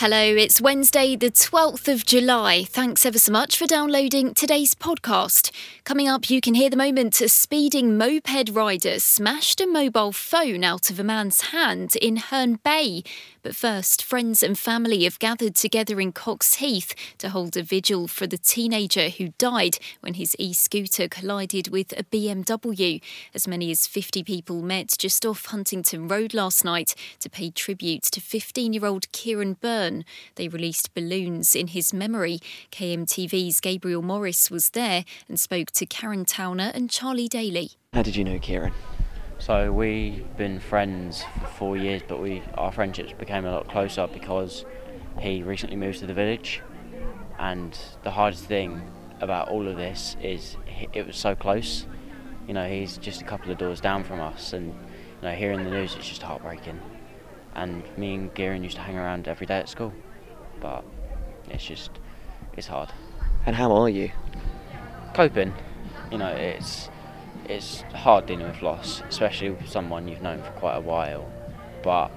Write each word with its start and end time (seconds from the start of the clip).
Hello, 0.00 0.22
it's 0.22 0.60
Wednesday, 0.60 1.16
the 1.16 1.28
12th 1.28 1.92
of 1.92 2.06
July. 2.06 2.62
Thanks 2.62 3.04
ever 3.04 3.18
so 3.18 3.32
much 3.32 3.58
for 3.58 3.66
downloading 3.66 4.32
today's 4.32 4.72
podcast. 4.72 5.50
Coming 5.82 6.06
up, 6.06 6.30
you 6.30 6.40
can 6.40 6.54
hear 6.54 6.70
the 6.70 6.76
moment 6.76 7.20
a 7.20 7.28
speeding 7.28 7.98
moped 7.98 8.50
rider 8.50 9.00
smashed 9.00 9.60
a 9.60 9.66
mobile 9.66 10.12
phone 10.12 10.62
out 10.62 10.88
of 10.88 11.00
a 11.00 11.02
man's 11.02 11.50
hand 11.50 11.96
in 11.96 12.16
Herne 12.16 12.60
Bay. 12.62 13.02
But 13.42 13.56
first, 13.56 14.04
friends 14.04 14.42
and 14.42 14.56
family 14.56 15.02
have 15.04 15.18
gathered 15.18 15.56
together 15.56 16.00
in 16.00 16.12
Coxheath 16.12 16.94
to 17.18 17.30
hold 17.30 17.56
a 17.56 17.62
vigil 17.64 18.06
for 18.06 18.26
the 18.26 18.38
teenager 18.38 19.08
who 19.08 19.30
died 19.38 19.78
when 20.00 20.14
his 20.14 20.36
e 20.38 20.52
scooter 20.52 21.08
collided 21.08 21.68
with 21.68 21.92
a 21.98 22.04
BMW. 22.04 23.00
As 23.34 23.48
many 23.48 23.70
as 23.72 23.88
50 23.88 24.22
people 24.22 24.62
met 24.62 24.94
just 24.96 25.26
off 25.26 25.46
Huntington 25.46 26.06
Road 26.06 26.34
last 26.34 26.64
night 26.64 26.94
to 27.18 27.28
pay 27.28 27.50
tribute 27.50 28.02
to 28.02 28.20
15 28.20 28.74
year 28.74 28.84
old 28.84 29.10
Keiran 29.12 29.58
Byrne. 29.88 30.04
They 30.36 30.48
released 30.48 30.94
balloons 30.94 31.54
in 31.54 31.68
his 31.68 31.92
memory. 31.92 32.40
KMTV's 32.72 33.60
Gabriel 33.60 34.02
Morris 34.02 34.50
was 34.50 34.70
there 34.70 35.04
and 35.28 35.38
spoke 35.38 35.70
to 35.72 35.86
Karen 35.86 36.24
Towner 36.24 36.70
and 36.74 36.90
Charlie 36.90 37.28
Daly. 37.28 37.72
How 37.92 38.02
did 38.02 38.16
you 38.16 38.24
know 38.24 38.38
Keiran? 38.38 38.72
So 39.38 39.72
we've 39.72 40.24
been 40.36 40.60
friends 40.60 41.24
for 41.40 41.46
four 41.46 41.76
years, 41.76 42.02
but 42.06 42.20
we 42.20 42.42
our 42.54 42.72
friendships 42.72 43.12
became 43.12 43.44
a 43.44 43.52
lot 43.52 43.68
closer 43.68 44.08
because 44.08 44.64
he 45.20 45.42
recently 45.42 45.76
moved 45.76 46.00
to 46.00 46.06
the 46.06 46.14
village, 46.14 46.60
and 47.38 47.78
the 48.02 48.10
hardest 48.10 48.44
thing 48.44 48.82
about 49.20 49.48
all 49.48 49.68
of 49.68 49.76
this 49.76 50.16
is 50.20 50.56
it 50.92 51.06
was 51.06 51.16
so 51.16 51.36
close. 51.36 51.86
You 52.48 52.54
know, 52.54 52.68
he's 52.68 52.98
just 52.98 53.20
a 53.20 53.24
couple 53.24 53.52
of 53.52 53.58
doors 53.58 53.80
down 53.80 54.02
from 54.02 54.20
us, 54.20 54.52
and 54.52 54.66
you 54.66 55.28
know, 55.28 55.34
hearing 55.34 55.62
the 55.62 55.70
news, 55.70 55.94
it's 55.94 56.08
just 56.08 56.22
heartbreaking. 56.22 56.80
And 57.58 57.82
me 57.98 58.14
and 58.14 58.32
Keiran 58.34 58.62
used 58.62 58.76
to 58.76 58.82
hang 58.82 58.96
around 58.96 59.26
every 59.26 59.44
day 59.44 59.58
at 59.58 59.68
school, 59.68 59.92
but 60.60 60.84
it's 61.50 61.64
just 61.64 61.90
it's 62.56 62.68
hard. 62.68 62.88
And 63.46 63.56
how 63.56 63.72
are 63.72 63.88
you? 63.88 64.12
Coping, 65.12 65.52
you 66.12 66.18
know, 66.18 66.28
it's 66.28 66.88
it's 67.46 67.80
hard 67.94 68.26
dealing 68.26 68.46
with 68.46 68.62
loss, 68.62 69.02
especially 69.08 69.50
with 69.50 69.68
someone 69.68 70.06
you've 70.06 70.22
known 70.22 70.40
for 70.40 70.52
quite 70.52 70.76
a 70.76 70.80
while. 70.80 71.28
But 71.82 72.12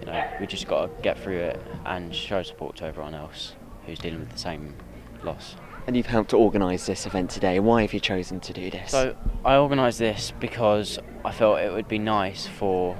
you 0.00 0.06
know, 0.06 0.22
we 0.38 0.46
just 0.46 0.68
got 0.68 0.84
to 0.84 1.02
get 1.02 1.18
through 1.18 1.38
it 1.38 1.62
and 1.86 2.14
show 2.14 2.42
support 2.42 2.76
to 2.76 2.84
everyone 2.84 3.14
else 3.14 3.54
who's 3.86 3.98
dealing 3.98 4.20
with 4.20 4.32
the 4.32 4.38
same 4.38 4.74
loss. 5.22 5.56
And 5.86 5.96
you've 5.96 6.06
helped 6.06 6.30
to 6.30 6.36
organise 6.36 6.84
this 6.84 7.06
event 7.06 7.30
today. 7.30 7.58
Why 7.58 7.80
have 7.82 7.94
you 7.94 8.00
chosen 8.00 8.38
to 8.40 8.52
do 8.52 8.70
this? 8.70 8.90
So 8.90 9.16
I 9.46 9.56
organised 9.56 9.98
this 9.98 10.34
because 10.40 10.98
I 11.24 11.32
felt 11.32 11.60
it 11.60 11.72
would 11.72 11.88
be 11.88 11.98
nice 11.98 12.46
for 12.46 12.98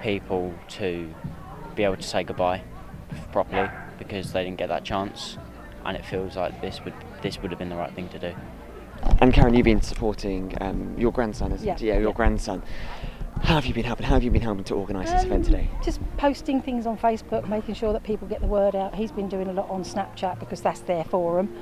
people 0.00 0.54
to 0.68 1.12
be 1.74 1.84
able 1.84 1.96
to 1.96 2.02
say 2.02 2.22
goodbye 2.24 2.62
properly 3.32 3.68
because 3.98 4.32
they 4.32 4.44
didn't 4.44 4.58
get 4.58 4.68
that 4.68 4.84
chance, 4.84 5.38
and 5.84 5.96
it 5.96 6.04
feels 6.04 6.36
like 6.36 6.60
this 6.60 6.84
would 6.84 6.94
this 7.22 7.40
would 7.40 7.50
have 7.50 7.58
been 7.58 7.68
the 7.68 7.76
right 7.76 7.92
thing 7.94 8.08
to 8.10 8.18
do. 8.18 8.34
and 9.20 9.32
Karen, 9.32 9.54
you've 9.54 9.64
been 9.64 9.80
supporting 9.82 10.56
um, 10.60 10.94
your 10.98 11.12
grandson, 11.12 11.52
isn't 11.52 11.66
Yeah, 11.66 11.74
it? 11.74 11.80
Yeah, 11.80 11.94
your 11.98 12.08
yeah. 12.10 12.12
grandson. 12.16 12.62
How 13.42 13.54
have 13.56 13.66
you 13.66 13.74
been 13.74 13.84
helping? 13.84 14.06
How 14.06 14.14
have 14.14 14.22
you 14.22 14.30
been 14.30 14.42
helping 14.42 14.64
to 14.64 14.74
organise 14.74 15.10
this 15.10 15.24
event 15.24 15.46
Um, 15.46 15.52
today? 15.52 15.68
Just 15.82 16.00
posting 16.16 16.62
things 16.62 16.86
on 16.86 16.96
Facebook, 16.96 17.48
making 17.48 17.74
sure 17.74 17.92
that 17.92 18.02
people 18.04 18.28
get 18.28 18.40
the 18.40 18.46
word 18.46 18.76
out. 18.76 18.94
He's 18.94 19.10
been 19.10 19.28
doing 19.28 19.48
a 19.48 19.52
lot 19.52 19.68
on 19.70 19.82
Snapchat 19.82 20.38
because 20.38 20.60
that's 20.60 20.80
their 20.80 21.02
forum. 21.04 21.52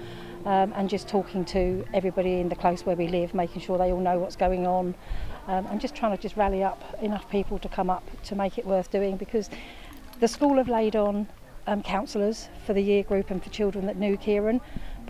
um, 0.47 0.73
and 0.75 0.89
just 0.89 1.09
talking 1.09 1.45
to 1.47 1.85
everybody 1.93 2.41
in 2.41 2.49
the 2.49 2.57
close 2.57 2.85
where 2.87 2.97
we 2.97 3.09
live, 3.09 3.35
making 3.35 3.61
sure 3.63 3.79
they 3.79 3.93
all 3.93 4.01
know 4.01 4.19
what's 4.19 4.37
going 4.37 4.67
on. 4.67 4.95
Um, 5.47 5.67
I'm 5.69 5.79
just 5.79 5.95
trying 5.95 6.17
to 6.17 6.23
just 6.23 6.37
rally 6.37 6.63
up 6.63 6.83
enough 7.03 7.29
people 7.31 7.59
to 7.59 7.69
come 7.69 7.91
up 7.91 8.05
to 8.25 8.35
make 8.35 8.59
it 8.59 8.67
worth 8.67 8.91
doing 8.91 9.17
because 9.17 9.51
the 10.21 10.29
school 10.29 10.57
have 10.57 10.69
laid 10.69 10.97
on 10.97 11.27
um, 11.67 11.83
counsellors 11.83 12.49
for 12.67 12.73
the 12.73 12.81
year 12.81 13.03
group 13.03 13.31
and 13.31 13.43
for 13.43 13.51
children 13.51 13.87
that 13.87 13.97
knew 13.97 14.17
Kieran. 14.17 14.61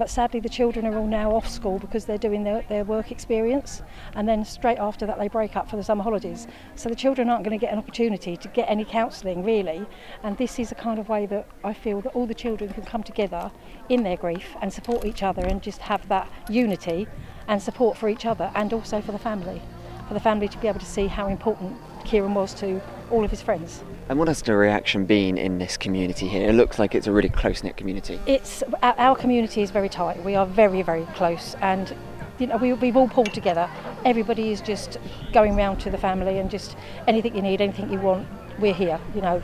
But 0.01 0.09
sadly 0.09 0.41
the 0.41 0.49
children 0.49 0.87
are 0.87 0.97
all 0.97 1.07
now 1.07 1.31
off 1.31 1.47
school 1.47 1.79
because 1.79 2.07
they're 2.07 2.17
doing 2.17 2.43
their, 2.43 2.65
their 2.71 2.85
work 2.85 3.13
experience, 3.13 3.83
and 4.15 4.27
then 4.27 4.43
straight 4.43 4.79
after 4.79 5.05
that 5.05 5.19
they 5.19 5.29
break 5.29 5.57
up 5.57 5.69
for 5.69 5.77
the 5.77 5.85
summer 5.85 6.03
holidays. 6.03 6.49
So 6.75 6.89
the 6.89 6.97
children 6.97 7.29
aren't 7.29 7.45
going 7.45 7.57
to 7.57 7.61
get 7.61 7.71
an 7.71 7.79
opportunity 7.79 8.35
to 8.39 8.49
get 8.49 8.71
any 8.71 8.87
counselling 8.87 9.45
really, 9.45 9.87
and 10.23 10.39
this 10.39 10.59
is 10.59 10.73
a 10.73 10.75
kind 10.75 10.99
of 10.99 11.11
way 11.11 11.27
that 11.27 11.47
I 11.63 11.75
feel 11.75 12.01
that 12.01 12.15
all 12.15 12.25
the 12.25 12.33
children 12.33 12.73
can 12.73 12.85
come 12.85 13.03
together 13.03 13.53
in 13.91 14.03
their 14.03 14.17
grief 14.17 14.57
and 14.63 14.73
support 14.73 15.05
each 15.05 15.23
other 15.23 15.43
and 15.43 15.61
just 15.61 15.83
have 15.83 16.09
that 16.09 16.31
unity 16.49 17.07
and 17.47 17.61
support 17.61 17.99
for 17.99 18.09
each 18.09 18.25
other 18.25 18.51
and 18.55 18.73
also 18.73 19.03
for 19.03 19.13
the 19.13 19.19
family, 19.19 19.61
for 20.11 20.15
the 20.15 20.19
family 20.19 20.49
to 20.49 20.59
be 20.59 20.67
able 20.67 20.81
to 20.81 20.87
see 20.87 21.07
how 21.07 21.29
important 21.29 21.73
Keiran 22.01 22.35
was 22.35 22.53
to 22.55 22.83
all 23.13 23.25
of 23.25 23.31
his 23.31 23.41
friends. 23.41 23.85
And 24.09 24.19
what 24.19 24.27
has 24.27 24.43
the 24.43 24.57
reaction 24.57 25.07
been 25.07 25.39
in 25.39 25.59
this 25.59 25.77
community 25.77 26.27
here? 26.27 26.49
It 26.49 26.55
looks 26.55 26.81
like 26.81 26.97
it's 26.97 27.07
a 27.07 27.13
really 27.13 27.29
close 27.29 27.63
knit 27.63 27.77
community. 27.77 28.19
It's 28.27 28.65
our, 28.83 29.15
community 29.15 29.63
is 29.63 29.71
very 29.71 29.89
tight. 29.89 30.25
We 30.25 30.35
are 30.35 30.47
very 30.47 30.83
very 30.83 31.05
close, 31.15 31.55
and 31.61 31.95
you 32.41 32.49
know 32.49 32.57
we, 32.57 32.73
we've 32.73 32.97
all 32.97 33.07
pulled 33.07 33.33
together. 33.33 33.71
Everybody 34.05 34.51
is 34.51 34.61
just 34.61 34.99
going 35.33 35.55
round 35.55 35.79
to 35.83 35.91
the 35.91 35.99
family 35.99 36.39
and 36.39 36.51
just 36.51 36.77
anything 37.07 37.37
you 37.37 37.43
need, 37.43 37.61
anything 37.61 37.93
you 37.93 38.01
want, 38.01 38.27
we're 38.59 38.75
here. 38.75 38.99
You 39.15 39.21
know, 39.21 39.41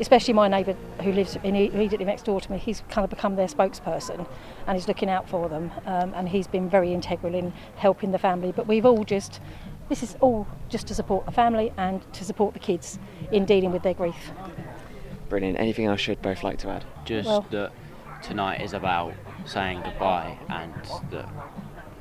especially 0.00 0.34
my 0.34 0.48
neighbour 0.48 0.76
who 1.02 1.12
lives 1.12 1.36
in- 1.42 1.56
immediately 1.56 2.04
next 2.04 2.26
door 2.26 2.42
to 2.42 2.52
me. 2.52 2.58
He's 2.58 2.82
kind 2.90 3.04
of 3.04 3.10
become 3.10 3.36
their 3.36 3.48
spokesperson, 3.48 4.26
and 4.66 4.76
he's 4.76 4.86
looking 4.86 5.08
out 5.08 5.30
for 5.30 5.48
them. 5.48 5.72
Um, 5.86 6.12
and 6.14 6.28
he's 6.28 6.46
been 6.46 6.68
very 6.68 6.92
integral 6.92 7.34
in 7.34 7.54
helping 7.76 8.12
the 8.12 8.18
family. 8.18 8.52
But 8.52 8.66
we've 8.66 8.84
all 8.84 9.04
just 9.04 9.40
this 9.90 10.02
is 10.04 10.16
all 10.20 10.46
just 10.70 10.86
to 10.86 10.94
support 10.94 11.26
the 11.26 11.32
family 11.32 11.72
and 11.76 12.00
to 12.14 12.24
support 12.24 12.54
the 12.54 12.60
kids 12.60 12.98
in 13.32 13.44
dealing 13.44 13.72
with 13.72 13.82
their 13.82 13.92
grief. 13.92 14.30
Brilliant. 15.28 15.58
Anything 15.58 15.84
else 15.86 16.06
you'd 16.06 16.22
both 16.22 16.42
like 16.42 16.58
to 16.58 16.70
add? 16.70 16.84
Just 17.04 17.28
Well- 17.28 17.44
that 17.50 17.72
tonight 18.22 18.62
is 18.62 18.72
about 18.72 19.12
saying 19.44 19.82
goodbye, 19.82 20.38
and 20.48 20.72
that 21.10 21.28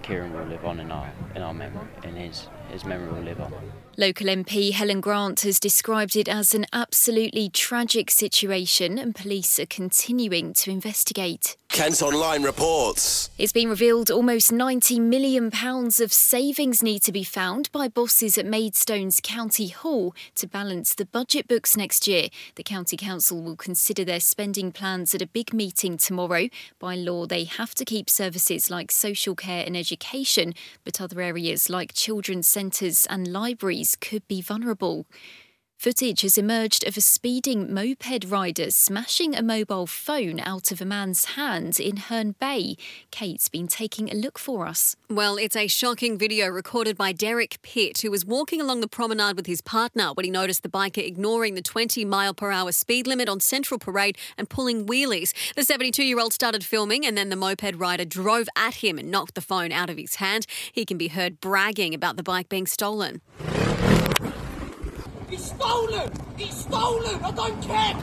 Keiran 0.04 0.32
will 0.34 0.46
live 0.46 0.66
on 0.66 0.80
in 0.80 0.92
our 0.92 1.10
in 1.36 1.42
our 1.42 1.54
memory, 1.54 1.88
in 2.04 2.16
his 2.16 2.48
his 2.70 2.86
memory 2.86 3.12
will 3.12 3.22
live 3.22 3.42
on. 3.42 3.54
Local 3.98 4.28
MP 4.28 4.72
Helen 4.72 5.02
Grant 5.02 5.42
has 5.42 5.60
described 5.60 6.16
it 6.16 6.30
as 6.30 6.56
an 6.56 6.66
absolutely 6.72 7.50
tragic 7.50 8.10
situation, 8.10 8.98
and 8.98 9.14
police 9.14 9.60
are 9.60 9.66
continuing 9.66 10.54
to 10.54 10.72
investigate. 10.72 11.58
Kent 11.68 12.02
Online 12.02 12.44
reports. 12.44 13.30
It's 13.38 13.54
been 13.54 13.70
revealed 13.70 14.10
almost 14.10 14.52
£90 14.52 15.00
million 15.00 15.52
of 15.54 16.14
savings 16.14 16.82
need 16.82 17.02
to 17.04 17.12
be 17.12 17.24
found 17.24 17.72
by 17.72 17.88
bosses 17.88 18.38
at 18.38 18.46
Maidstone's 18.46 19.20
County 19.22 19.68
Hall 19.68 20.16
to 20.36 20.48
balance 20.48 20.96
the 20.96 21.06
budget 21.06 21.48
books 21.48 21.78
next 21.78 22.08
year. 22.08 22.30
The 22.56 22.64
County 22.64 22.98
Council 22.98 23.42
will 23.42 23.56
consider 23.56 24.04
their 24.04 24.20
spending 24.20 24.72
plans 24.72 25.14
at 25.14 25.22
a 25.22 25.28
big 25.28 25.54
meeting 25.54 25.96
tomorrow. 25.98 26.48
By 26.80 26.96
law, 26.96 27.28
they 27.28 27.44
have 27.44 27.76
to 27.76 27.86
keep 27.86 28.10
services 28.10 28.72
like 28.72 28.92
social 28.92 29.36
care 29.36 29.64
and 29.66 29.78
education, 29.78 30.56
but 30.84 31.00
other 31.00 31.22
areas 31.22 31.70
like 31.70 31.94
children's 31.94 32.48
centres 32.60 33.08
and 33.10 33.26
libraries 33.26 33.96
could 33.96 34.28
be 34.28 34.42
vulnerable. 34.42 35.06
Footage 35.80 36.24
has 36.24 36.38
emerged 36.38 36.86
of 36.86 36.98
a 36.98 37.02
speeding 37.02 37.74
moped 37.74 38.26
rider 38.28 38.70
smashing 38.70 39.34
a 39.34 39.42
mobile 39.42 39.88
phone 39.88 40.38
out 40.42 40.74
of 40.74 40.82
a 40.82 40.86
man's 40.86 41.24
hand 41.36 41.80
in 41.80 41.96
Herne 41.96 42.36
Bay. 42.38 42.76
Kate's 43.12 43.48
been 43.48 43.70
taking 43.70 44.10
a 44.10 44.14
look 44.14 44.38
for 44.38 44.68
us. 44.68 44.98
Well, 45.10 45.38
it's 45.38 45.56
a 45.56 45.68
shocking 45.68 46.18
video 46.18 46.48
recorded 46.50 46.98
by 46.98 47.14
Derek 47.14 47.62
Pitt, 47.62 48.02
who 48.02 48.12
was 48.12 48.26
walking 48.26 48.60
along 48.60 48.82
the 48.82 48.90
promenade 48.90 49.38
with 49.38 49.46
his 49.46 49.62
partner 49.62 50.12
when 50.12 50.26
he 50.26 50.32
noticed 50.32 50.64
the 50.64 50.70
biker 50.70 50.98
ignoring 50.98 51.56
the 51.56 51.62
20 51.62 52.04
mile 52.04 52.34
per 52.34 52.52
hour 52.52 52.74
speed 52.74 53.08
limit 53.08 53.30
on 53.30 53.40
Central 53.40 53.80
Parade 53.80 54.18
and 54.38 54.50
pulling 54.50 54.86
wheelies. 54.86 55.34
The 55.56 55.64
72 55.64 56.04
year 56.04 56.20
old 56.20 56.34
started 56.34 56.66
filming, 56.66 57.06
and 57.06 57.18
then 57.18 57.30
the 57.30 57.38
moped 57.38 57.78
rider 57.78 58.04
drove 58.04 58.50
at 58.58 58.84
him 58.84 59.00
and 59.00 59.10
knocked 59.10 59.36
the 59.36 59.40
phone 59.40 59.72
out 59.72 59.90
of 59.90 59.96
his 59.96 60.16
hand. 60.16 60.46
He 60.74 60.84
can 60.84 60.98
be 60.98 61.08
heard 61.08 61.40
bragging 61.40 61.94
about 61.94 62.18
the 62.18 62.24
bike 62.24 62.50
being 62.50 62.68
stolen. 62.68 63.22
It's 65.32 65.46
stolen! 65.46 66.12
It's 66.40 66.58
stolen! 66.62 67.24
I 67.24 67.32
don't 67.32 67.62
care! 67.62 67.96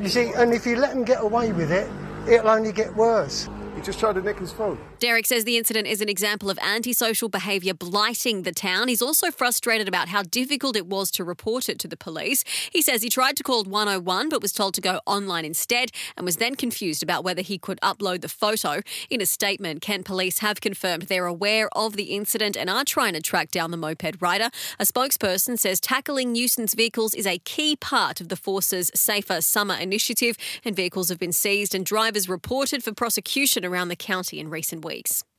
You 0.00 0.08
see, 0.08 0.32
and 0.36 0.54
if 0.54 0.64
you 0.64 0.76
let 0.76 0.92
him 0.94 1.02
get 1.02 1.22
away 1.24 1.50
with 1.52 1.72
it, 1.72 1.90
it'll 2.28 2.50
only 2.50 2.70
get 2.70 2.94
worse. 2.94 3.48
He 3.74 3.82
just 3.82 3.98
tried 3.98 4.14
to 4.14 4.22
nick 4.22 4.38
his 4.38 4.52
phone. 4.52 4.78
Derek 5.00 5.26
says 5.26 5.44
the 5.44 5.56
incident 5.56 5.86
is 5.86 6.00
an 6.00 6.08
example 6.08 6.50
of 6.50 6.58
antisocial 6.58 7.28
behaviour 7.28 7.72
blighting 7.72 8.42
the 8.42 8.50
town. 8.50 8.88
He's 8.88 9.00
also 9.00 9.30
frustrated 9.30 9.86
about 9.86 10.08
how 10.08 10.24
difficult 10.24 10.74
it 10.74 10.88
was 10.88 11.12
to 11.12 11.22
report 11.22 11.68
it 11.68 11.78
to 11.80 11.88
the 11.88 11.96
police. 11.96 12.42
He 12.72 12.82
says 12.82 13.02
he 13.02 13.08
tried 13.08 13.36
to 13.36 13.44
call 13.44 13.62
101 13.62 14.28
but 14.28 14.42
was 14.42 14.52
told 14.52 14.74
to 14.74 14.80
go 14.80 15.00
online 15.06 15.44
instead 15.44 15.92
and 16.16 16.26
was 16.26 16.38
then 16.38 16.56
confused 16.56 17.04
about 17.04 17.22
whether 17.22 17.42
he 17.42 17.58
could 17.58 17.80
upload 17.80 18.22
the 18.22 18.28
photo. 18.28 18.80
In 19.08 19.20
a 19.20 19.26
statement, 19.26 19.82
Kent 19.82 20.04
Police 20.04 20.40
have 20.40 20.60
confirmed 20.60 21.02
they're 21.02 21.26
aware 21.26 21.68
of 21.76 21.94
the 21.94 22.14
incident 22.14 22.56
and 22.56 22.68
are 22.68 22.84
trying 22.84 23.12
to 23.12 23.20
track 23.20 23.52
down 23.52 23.70
the 23.70 23.76
moped 23.76 24.16
rider. 24.20 24.50
A 24.80 24.84
spokesperson 24.84 25.60
says 25.60 25.78
tackling 25.78 26.32
nuisance 26.32 26.74
vehicles 26.74 27.14
is 27.14 27.26
a 27.26 27.38
key 27.38 27.76
part 27.76 28.20
of 28.20 28.30
the 28.30 28.36
force's 28.36 28.90
Safer 28.96 29.42
Summer 29.42 29.76
initiative, 29.76 30.36
and 30.64 30.74
vehicles 30.74 31.08
have 31.08 31.20
been 31.20 31.32
seized 31.32 31.72
and 31.72 31.86
drivers 31.86 32.28
reported 32.28 32.82
for 32.82 32.92
prosecution 32.92 33.64
around 33.64 33.88
the 33.88 33.96
county 33.96 34.40
in 34.40 34.50
recent 34.50 34.84
weeks. 34.84 34.87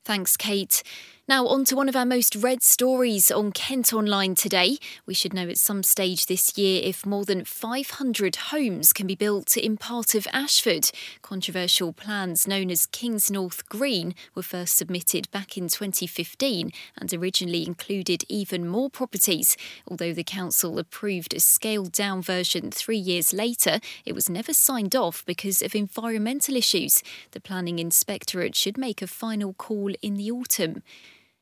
Thanks, 0.06 0.38
Kate. 0.38 0.84
Now, 1.30 1.46
on 1.46 1.64
to 1.66 1.76
one 1.76 1.88
of 1.88 1.96
our 1.96 2.08
most 2.08 2.36
read 2.36 2.64
stories 2.64 3.30
on 3.30 3.52
Kent 3.52 3.94
Online 3.94 4.34
today. 4.34 4.80
We 5.06 5.14
should 5.14 5.32
know 5.32 5.48
at 5.48 5.60
some 5.60 5.84
stage 5.84 6.26
this 6.26 6.58
year 6.58 6.82
if 6.84 7.06
more 7.06 7.24
than 7.24 7.46
500 7.46 8.36
homes 8.36 8.92
can 8.92 9.06
be 9.06 9.14
built 9.14 9.56
in 9.56 9.78
part 9.78 10.16
of 10.16 10.26
Ashford. 10.34 10.90
Controversial 11.22 11.94
plans 11.94 12.48
known 12.48 12.72
as 12.72 12.88
Kingsnorth 12.88 13.70
Green 13.70 14.16
were 14.34 14.42
first 14.42 14.76
submitted 14.76 15.30
back 15.30 15.56
in 15.56 15.68
2015 15.68 16.72
and 16.98 17.14
originally 17.14 17.64
included 17.64 18.24
even 18.28 18.68
more 18.68 18.90
properties. 18.90 19.56
Although 19.88 20.14
the 20.14 20.24
council 20.24 20.80
approved 20.80 21.36
a 21.36 21.40
scaled 21.40 21.92
down 21.92 22.24
version 22.24 22.72
three 22.72 22.98
years 22.98 23.34
later, 23.34 23.80
it 24.04 24.16
was 24.16 24.32
never 24.32 24.52
signed 24.52 24.96
off 24.96 25.24
because 25.28 25.62
of 25.62 25.76
environmental 25.76 26.56
issues. 26.56 27.04
The 27.34 27.40
planning 27.40 27.78
inspectorate 27.78 28.56
should 28.56 28.80
make 28.80 29.04
a 29.04 29.06
final 29.06 29.54
call 29.54 29.94
in 30.02 30.16
the 30.16 30.32
autumn. 30.32 30.82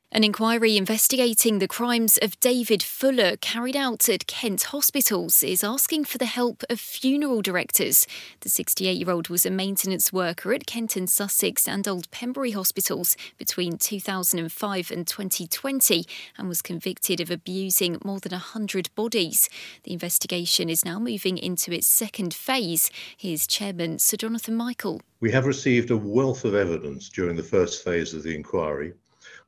An 0.09 0.23
inquiry 0.23 0.77
investigating 0.77 1.59
the 1.59 1.67
crimes 1.67 2.17
of 2.21 2.39
David 2.39 2.81
Fuller 2.81 3.35
carried 3.35 3.75
out 3.75 4.07
at 4.07 4.25
Kent 4.25 4.63
hospitals 4.63 5.43
is 5.43 5.65
asking 5.65 6.05
for 6.05 6.17
the 6.17 6.25
help 6.25 6.63
of 6.69 6.79
funeral 6.79 7.41
directors. 7.41 8.07
The 8.39 8.47
68 8.47 8.99
year 8.99 9.11
old 9.11 9.27
was 9.27 9.45
a 9.45 9.51
maintenance 9.51 10.13
worker 10.13 10.53
at 10.53 10.65
Kent 10.65 10.95
and 10.95 11.09
Sussex 11.09 11.67
and 11.67 11.85
Old 11.85 12.09
Pembury 12.09 12.51
hospitals 12.51 13.17
between 13.37 13.77
2005 13.77 14.91
and 14.91 15.05
2020 15.05 16.05
and 16.37 16.47
was 16.47 16.61
convicted 16.61 17.19
of 17.19 17.29
abusing 17.29 17.97
more 18.05 18.21
than 18.21 18.31
100 18.31 18.89
bodies. 18.95 19.49
The 19.83 19.91
investigation 19.91 20.69
is 20.69 20.85
now 20.85 20.99
moving 20.99 21.37
into 21.37 21.73
its 21.73 21.85
second 21.85 22.33
phase. 22.33 22.89
Here's 23.17 23.45
Chairman 23.45 23.99
Sir 23.99 24.15
Jonathan 24.15 24.55
Michael. 24.55 25.01
We 25.19 25.31
have 25.31 25.45
received 25.45 25.91
a 25.91 25.97
wealth 25.97 26.45
of 26.45 26.55
evidence 26.55 27.09
during 27.09 27.35
the 27.35 27.43
first 27.43 27.83
phase 27.83 28.13
of 28.13 28.23
the 28.23 28.33
inquiry 28.33 28.93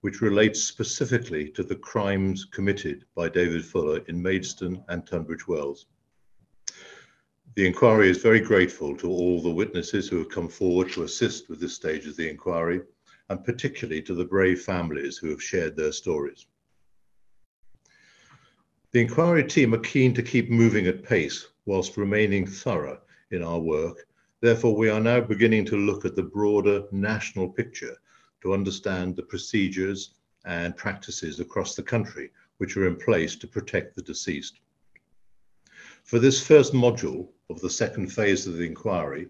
which 0.01 0.22
relates 0.22 0.63
specifically 0.63 1.50
to 1.50 1.63
the 1.63 1.75
crimes 1.75 2.46
committed 2.46 3.06
by 3.16 3.28
David 3.28 3.66
Fuller 3.66 4.00
in 4.07 4.22
Maidstone 4.22 4.84
and 4.88 5.06
Tunbridge 5.06 5.48
Wells. 5.48 5.88
The 7.56 7.68
inquiry 7.68 8.10
is 8.10 8.22
very 8.22 8.40
grateful 8.40 8.96
to 8.98 9.10
all 9.10 9.42
the 9.42 9.50
witnesses 9.50 10.07
who 10.07 10.18
have 10.19 10.30
come 10.30 10.48
forward 10.48 10.92
to 10.92 11.04
assist 11.04 11.50
with 11.50 11.60
this 11.60 11.75
stage 11.75 12.07
of 12.07 12.16
the 12.16 12.30
inquiry, 12.30 12.81
and 13.30 13.44
particularly 13.44 14.01
to 14.04 14.13
the 14.13 14.24
brave 14.24 14.62
families 14.62 15.18
who 15.18 15.30
have 15.30 15.44
shared 15.44 15.75
their 15.75 15.92
stories. 15.92 16.45
The 18.92 19.02
inquiry 19.02 19.44
team 19.44 19.74
are 19.74 19.80
keen 19.80 20.13
to 20.13 20.24
keep 20.24 20.50
moving 20.50 20.88
at 20.88 21.04
pace 21.04 21.48
whilst 21.66 21.98
remaining 21.98 22.48
thorough 22.48 23.02
in 23.31 23.44
our 23.44 23.60
work. 23.60 24.07
Therefore, 24.42 24.75
we 24.75 24.90
are 24.90 25.02
now 25.02 25.19
beginning 25.19 25.66
to 25.66 25.75
look 25.75 26.06
at 26.06 26.16
the 26.16 26.24
broader 26.24 26.86
national 26.92 27.50
picture 27.50 27.98
to 28.42 28.54
understand 28.54 29.16
the 29.16 29.24
procedures 29.24 30.16
and 30.46 30.76
practices 30.78 31.40
across 31.40 31.76
the 31.76 31.84
country 31.84 32.32
which 32.58 32.76
are 32.78 32.88
in 32.88 32.96
place 32.96 33.36
to 33.36 33.48
protect 33.48 33.96
the 33.96 34.02
deceased. 34.02 34.60
For 36.04 36.20
this 36.20 36.46
first 36.46 36.74
module 36.74 37.30
of 37.50 37.62
the 37.62 37.70
second 37.70 38.12
phase 38.12 38.48
of 38.48 38.58
the 38.58 38.66
inquiry, 38.66 39.28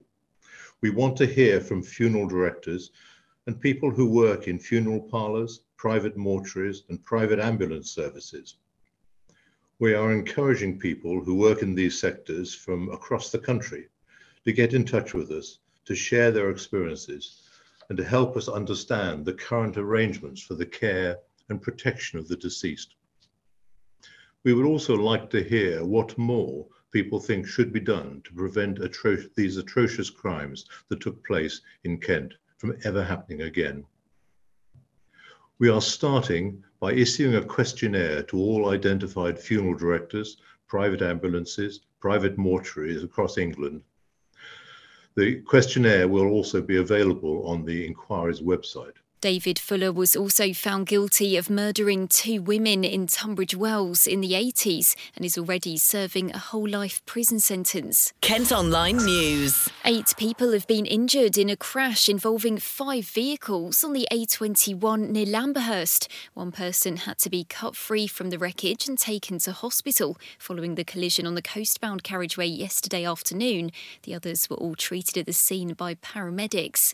we 0.82 0.90
want 0.90 1.18
to 1.18 1.26
hear 1.26 1.60
from 1.60 1.84
funeral 1.84 2.28
directors 2.28 2.92
and 3.48 3.60
people 3.60 3.92
who 3.92 4.10
work 4.10 4.48
in 4.48 4.60
funeral 4.60 5.02
parlours, 5.02 5.62
private 5.78 6.18
mortuaries, 6.18 6.84
and 6.90 7.04
private 7.04 7.40
ambulance 7.40 7.92
services. 7.92 8.58
We 9.80 9.94
are 9.94 10.12
encouraging 10.12 10.80
people 10.80 11.24
who 11.24 11.36
work 11.36 11.62
in 11.62 11.76
these 11.76 12.00
sectors 12.00 12.54
from 12.54 12.90
across 12.90 13.32
the 13.32 13.40
country 13.40 13.88
to 14.46 14.52
get 14.52 14.74
in 14.74 14.86
touch 14.86 15.14
with 15.14 15.32
us 15.32 15.60
to 15.86 15.96
share 15.96 16.32
their 16.32 16.50
experiences 16.50 17.49
and 17.90 17.98
to 17.98 18.04
help 18.04 18.38
us 18.38 18.48
understand 18.48 19.26
the 19.26 19.34
current 19.34 19.76
arrangements 19.78 20.42
for 20.42 20.54
the 20.54 20.66
care 20.66 21.18
and 21.50 21.62
protection 21.62 22.20
of 22.20 22.28
the 22.28 22.36
deceased. 22.36 22.96
We 24.44 24.54
would 24.54 24.66
also 24.66 24.96
like 24.96 25.30
to 25.32 25.44
hear 25.44 25.84
what 25.84 26.18
more 26.18 26.68
people 26.92 27.20
think 27.20 27.48
should 27.48 27.74
be 27.74 27.80
done 27.80 28.22
to 28.24 28.34
prevent 28.34 28.80
atro- 28.80 29.28
these 29.36 29.58
atrocious 29.58 30.10
crimes 30.10 30.66
that 30.88 31.02
took 31.02 31.26
place 31.26 31.62
in 31.84 32.00
Kent 32.00 32.36
from 32.58 32.78
ever 32.84 33.04
happening 33.04 33.42
again. 33.42 33.86
We 35.58 35.70
are 35.70 35.82
starting 35.82 36.64
by 36.80 36.94
issuing 36.94 37.36
a 37.36 37.44
questionnaire 37.44 38.24
to 38.24 38.38
all 38.38 38.70
identified 38.70 39.38
funeral 39.38 39.76
directors, 39.76 40.38
private 40.68 41.02
ambulances, 41.02 41.82
private 42.00 42.38
mortuaries 42.38 43.04
across 43.04 43.38
England 43.38 43.82
the 45.16 45.42
questionnaire 45.42 46.08
will 46.08 46.28
also 46.28 46.62
be 46.62 46.78
available 46.78 47.46
on 47.48 47.66
the 47.66 47.86
inquiry's 47.86 48.42
website. 48.42 48.94
David 49.22 49.60
Fuller 49.60 49.92
was 49.92 50.16
also 50.16 50.54
found 50.54 50.88
guilty 50.88 51.36
of 51.36 51.50
murdering 51.50 52.08
two 52.08 52.42
women 52.42 52.86
in 52.86 53.06
Tunbridge 53.06 53.54
Wells 53.54 54.08
in 54.08 54.22
the 54.22 54.32
80s 54.32 54.96
and 55.14 55.26
is 55.26 55.38
already 55.38 55.78
serving 55.78 56.32
a 56.32 56.38
whole 56.38 56.70
life 56.70 57.06
prison 57.06 57.42
sentence. 57.42 58.14
Kent 58.22 58.54
Online 58.54 58.96
News. 58.96 59.68
Eight 59.84 60.14
people 60.18 60.54
have 60.54 60.66
been 60.68 60.86
injured 60.86 61.38
in 61.38 61.50
a 61.50 61.58
crash 61.58 62.08
involving 62.08 62.60
five 62.60 63.06
vehicles 63.08 63.84
on 63.84 63.92
the 63.92 64.08
A21 64.10 65.10
near 65.10 65.26
Lamberhurst. 65.26 66.08
One 66.34 66.54
person 66.54 66.96
had 66.98 67.18
to 67.18 67.30
be 67.30 67.44
cut 67.44 67.76
free 67.76 68.08
from 68.08 68.30
the 68.30 68.40
wreckage 68.40 68.88
and 68.88 68.98
taken 68.98 69.38
to 69.40 69.52
hospital 69.52 70.18
following 70.38 70.76
the 70.76 70.86
collision 70.86 71.28
on 71.28 71.36
the 71.36 71.42
coastbound 71.42 72.04
carriageway 72.04 72.48
yesterday 72.48 73.04
afternoon. 73.04 73.72
The 74.04 74.16
others 74.16 74.50
were 74.50 74.56
all 74.56 74.76
treated 74.76 75.18
at 75.18 75.26
the 75.26 75.34
scene 75.34 75.74
by 75.74 75.96
paramedics. 75.96 76.94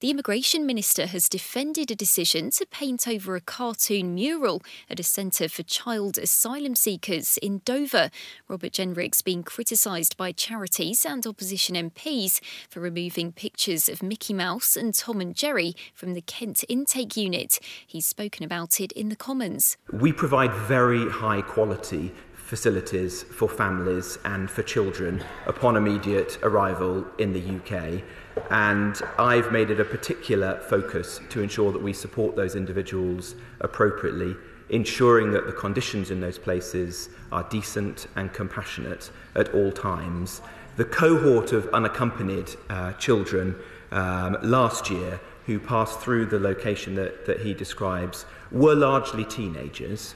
The 0.00 0.10
Immigration 0.10 0.66
Minister 0.66 1.06
has 1.06 1.26
defended 1.26 1.90
a 1.90 1.94
decision 1.94 2.50
to 2.50 2.66
paint 2.66 3.08
over 3.08 3.34
a 3.34 3.40
cartoon 3.40 4.14
mural 4.14 4.60
at 4.90 5.00
a 5.00 5.02
centre 5.02 5.48
for 5.48 5.62
child 5.62 6.18
asylum 6.18 6.74
seekers 6.74 7.38
in 7.38 7.62
Dover. 7.64 8.10
Robert 8.46 8.72
Jenrick's 8.72 9.22
been 9.22 9.42
criticised 9.42 10.18
by 10.18 10.32
charities 10.32 11.06
and 11.06 11.26
opposition 11.26 11.76
MPs 11.76 12.42
for 12.68 12.80
removing 12.80 13.32
pictures 13.32 13.88
of 13.88 14.02
Mickey 14.02 14.34
Mouse 14.34 14.76
and 14.76 14.92
Tom 14.92 15.18
and 15.18 15.34
Jerry 15.34 15.74
from 15.94 16.12
the 16.12 16.20
Kent 16.20 16.62
intake 16.68 17.16
unit. 17.16 17.58
He's 17.86 18.04
spoken 18.04 18.44
about 18.44 18.78
it 18.82 18.92
in 18.92 19.08
the 19.08 19.16
Commons. 19.16 19.78
We 19.90 20.12
provide 20.12 20.52
very 20.52 21.08
high 21.08 21.40
quality 21.40 22.12
facilities 22.34 23.22
for 23.22 23.48
families 23.48 24.18
and 24.26 24.50
for 24.50 24.62
children 24.62 25.24
upon 25.46 25.74
immediate 25.74 26.38
arrival 26.42 27.06
in 27.18 27.32
the 27.32 27.40
UK. 27.56 28.02
And 28.50 29.00
I've 29.18 29.50
made 29.50 29.70
it 29.70 29.80
a 29.80 29.84
particular 29.84 30.60
focus 30.68 31.20
to 31.30 31.42
ensure 31.42 31.72
that 31.72 31.82
we 31.82 31.92
support 31.92 32.36
those 32.36 32.54
individuals 32.54 33.34
appropriately, 33.60 34.36
ensuring 34.68 35.30
that 35.32 35.46
the 35.46 35.52
conditions 35.52 36.10
in 36.10 36.20
those 36.20 36.38
places 36.38 37.08
are 37.32 37.42
decent 37.44 38.06
and 38.16 38.32
compassionate 38.32 39.10
at 39.34 39.54
all 39.54 39.72
times. 39.72 40.42
The 40.76 40.84
cohort 40.84 41.52
of 41.52 41.68
unaccompanied 41.68 42.50
uh, 42.68 42.92
children 42.94 43.56
um, 43.90 44.36
last 44.42 44.90
year 44.90 45.20
who 45.46 45.58
passed 45.58 46.00
through 46.00 46.26
the 46.26 46.38
location 46.38 46.94
that, 46.96 47.24
that 47.26 47.40
he 47.40 47.54
describes 47.54 48.26
were 48.50 48.74
largely 48.74 49.24
teenagers, 49.24 50.14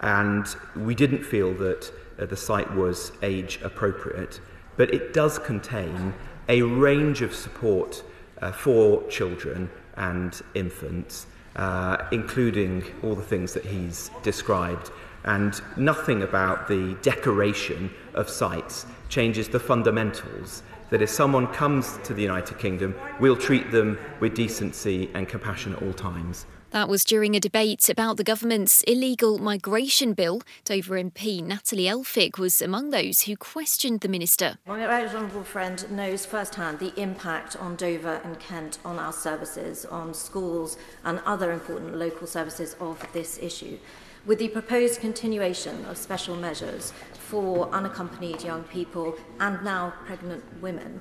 and 0.00 0.46
we 0.76 0.94
didn't 0.94 1.24
feel 1.24 1.54
that 1.54 1.90
uh, 2.18 2.26
the 2.26 2.36
site 2.36 2.72
was 2.74 3.12
age 3.22 3.58
appropriate. 3.62 4.40
But 4.76 4.92
it 4.92 5.14
does 5.14 5.38
contain 5.38 6.14
a 6.48 6.62
range 6.62 7.22
of 7.22 7.34
support 7.34 8.02
uh, 8.40 8.52
for 8.52 9.02
children 9.08 9.70
and 9.96 10.40
infants, 10.54 11.26
uh, 11.56 12.06
including 12.12 12.84
all 13.02 13.14
the 13.14 13.22
things 13.22 13.52
that 13.54 13.64
he's 13.64 14.10
described. 14.22 14.90
And 15.24 15.60
nothing 15.76 16.22
about 16.22 16.68
the 16.68 16.96
decoration 17.02 17.90
of 18.14 18.28
sites 18.28 18.86
changes 19.08 19.48
the 19.48 19.58
fundamentals 19.58 20.62
that 20.90 21.02
if 21.02 21.10
someone 21.10 21.48
comes 21.48 21.98
to 22.04 22.14
the 22.14 22.22
United 22.22 22.58
Kingdom, 22.58 22.94
we'll 23.18 23.36
treat 23.36 23.72
them 23.72 23.98
with 24.20 24.34
decency 24.34 25.10
and 25.14 25.28
compassion 25.28 25.72
at 25.74 25.82
all 25.82 25.92
times. 25.92 26.46
That 26.70 26.88
was 26.88 27.04
during 27.04 27.34
a 27.36 27.40
debate 27.40 27.88
about 27.88 28.16
the 28.16 28.24
government's 28.24 28.82
illegal 28.82 29.38
migration 29.38 30.14
bill. 30.14 30.42
Dover 30.64 30.96
MP 30.96 31.42
Natalie 31.42 31.84
Elphicke 31.84 32.38
was 32.38 32.60
among 32.60 32.90
those 32.90 33.22
who 33.22 33.36
questioned 33.36 34.00
the 34.00 34.08
minister. 34.08 34.58
My 34.66 34.84
right 34.84 35.08
honourable 35.08 35.44
friend 35.44 35.88
knows 35.90 36.26
firsthand 36.26 36.80
the 36.80 36.92
impact 37.00 37.56
on 37.56 37.76
Dover 37.76 38.20
and 38.24 38.38
Kent 38.40 38.78
on 38.84 38.98
our 38.98 39.12
services, 39.12 39.84
on 39.86 40.12
schools 40.12 40.76
and 41.04 41.20
other 41.24 41.52
important 41.52 41.96
local 41.96 42.26
services 42.26 42.74
of 42.80 43.04
this 43.12 43.38
issue. 43.38 43.78
With 44.26 44.40
the 44.40 44.48
proposed 44.48 45.00
continuation 45.00 45.84
of 45.84 45.96
special 45.96 46.34
measures 46.34 46.92
for 47.12 47.70
unaccompanied 47.72 48.42
young 48.42 48.64
people 48.64 49.14
and 49.38 49.62
now 49.62 49.94
pregnant 50.04 50.42
women, 50.60 51.00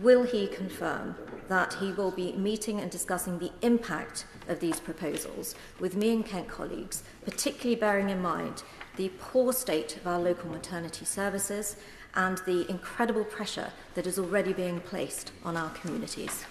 will 0.00 0.22
he 0.22 0.46
confirm 0.46 1.14
that 1.48 1.74
he 1.74 1.92
will 1.92 2.10
be 2.10 2.32
meeting 2.32 2.80
and 2.80 2.90
discussing 2.90 3.38
the 3.38 3.52
impact 3.62 4.24
of 4.48 4.60
these 4.60 4.80
proposals 4.80 5.54
with 5.80 5.96
me 5.96 6.14
and 6.14 6.24
Kent 6.24 6.48
colleagues, 6.48 7.02
particularly 7.24 7.78
bearing 7.78 8.08
in 8.08 8.22
mind 8.22 8.62
the 8.96 9.10
poor 9.18 9.52
state 9.52 9.96
of 9.96 10.06
our 10.06 10.18
local 10.18 10.50
maternity 10.50 11.04
services 11.04 11.76
and 12.14 12.38
the 12.46 12.68
incredible 12.70 13.24
pressure 13.24 13.72
that 13.94 14.06
is 14.06 14.18
already 14.18 14.52
being 14.52 14.80
placed 14.80 15.32
on 15.44 15.56
our 15.56 15.70
communities. 15.70 16.44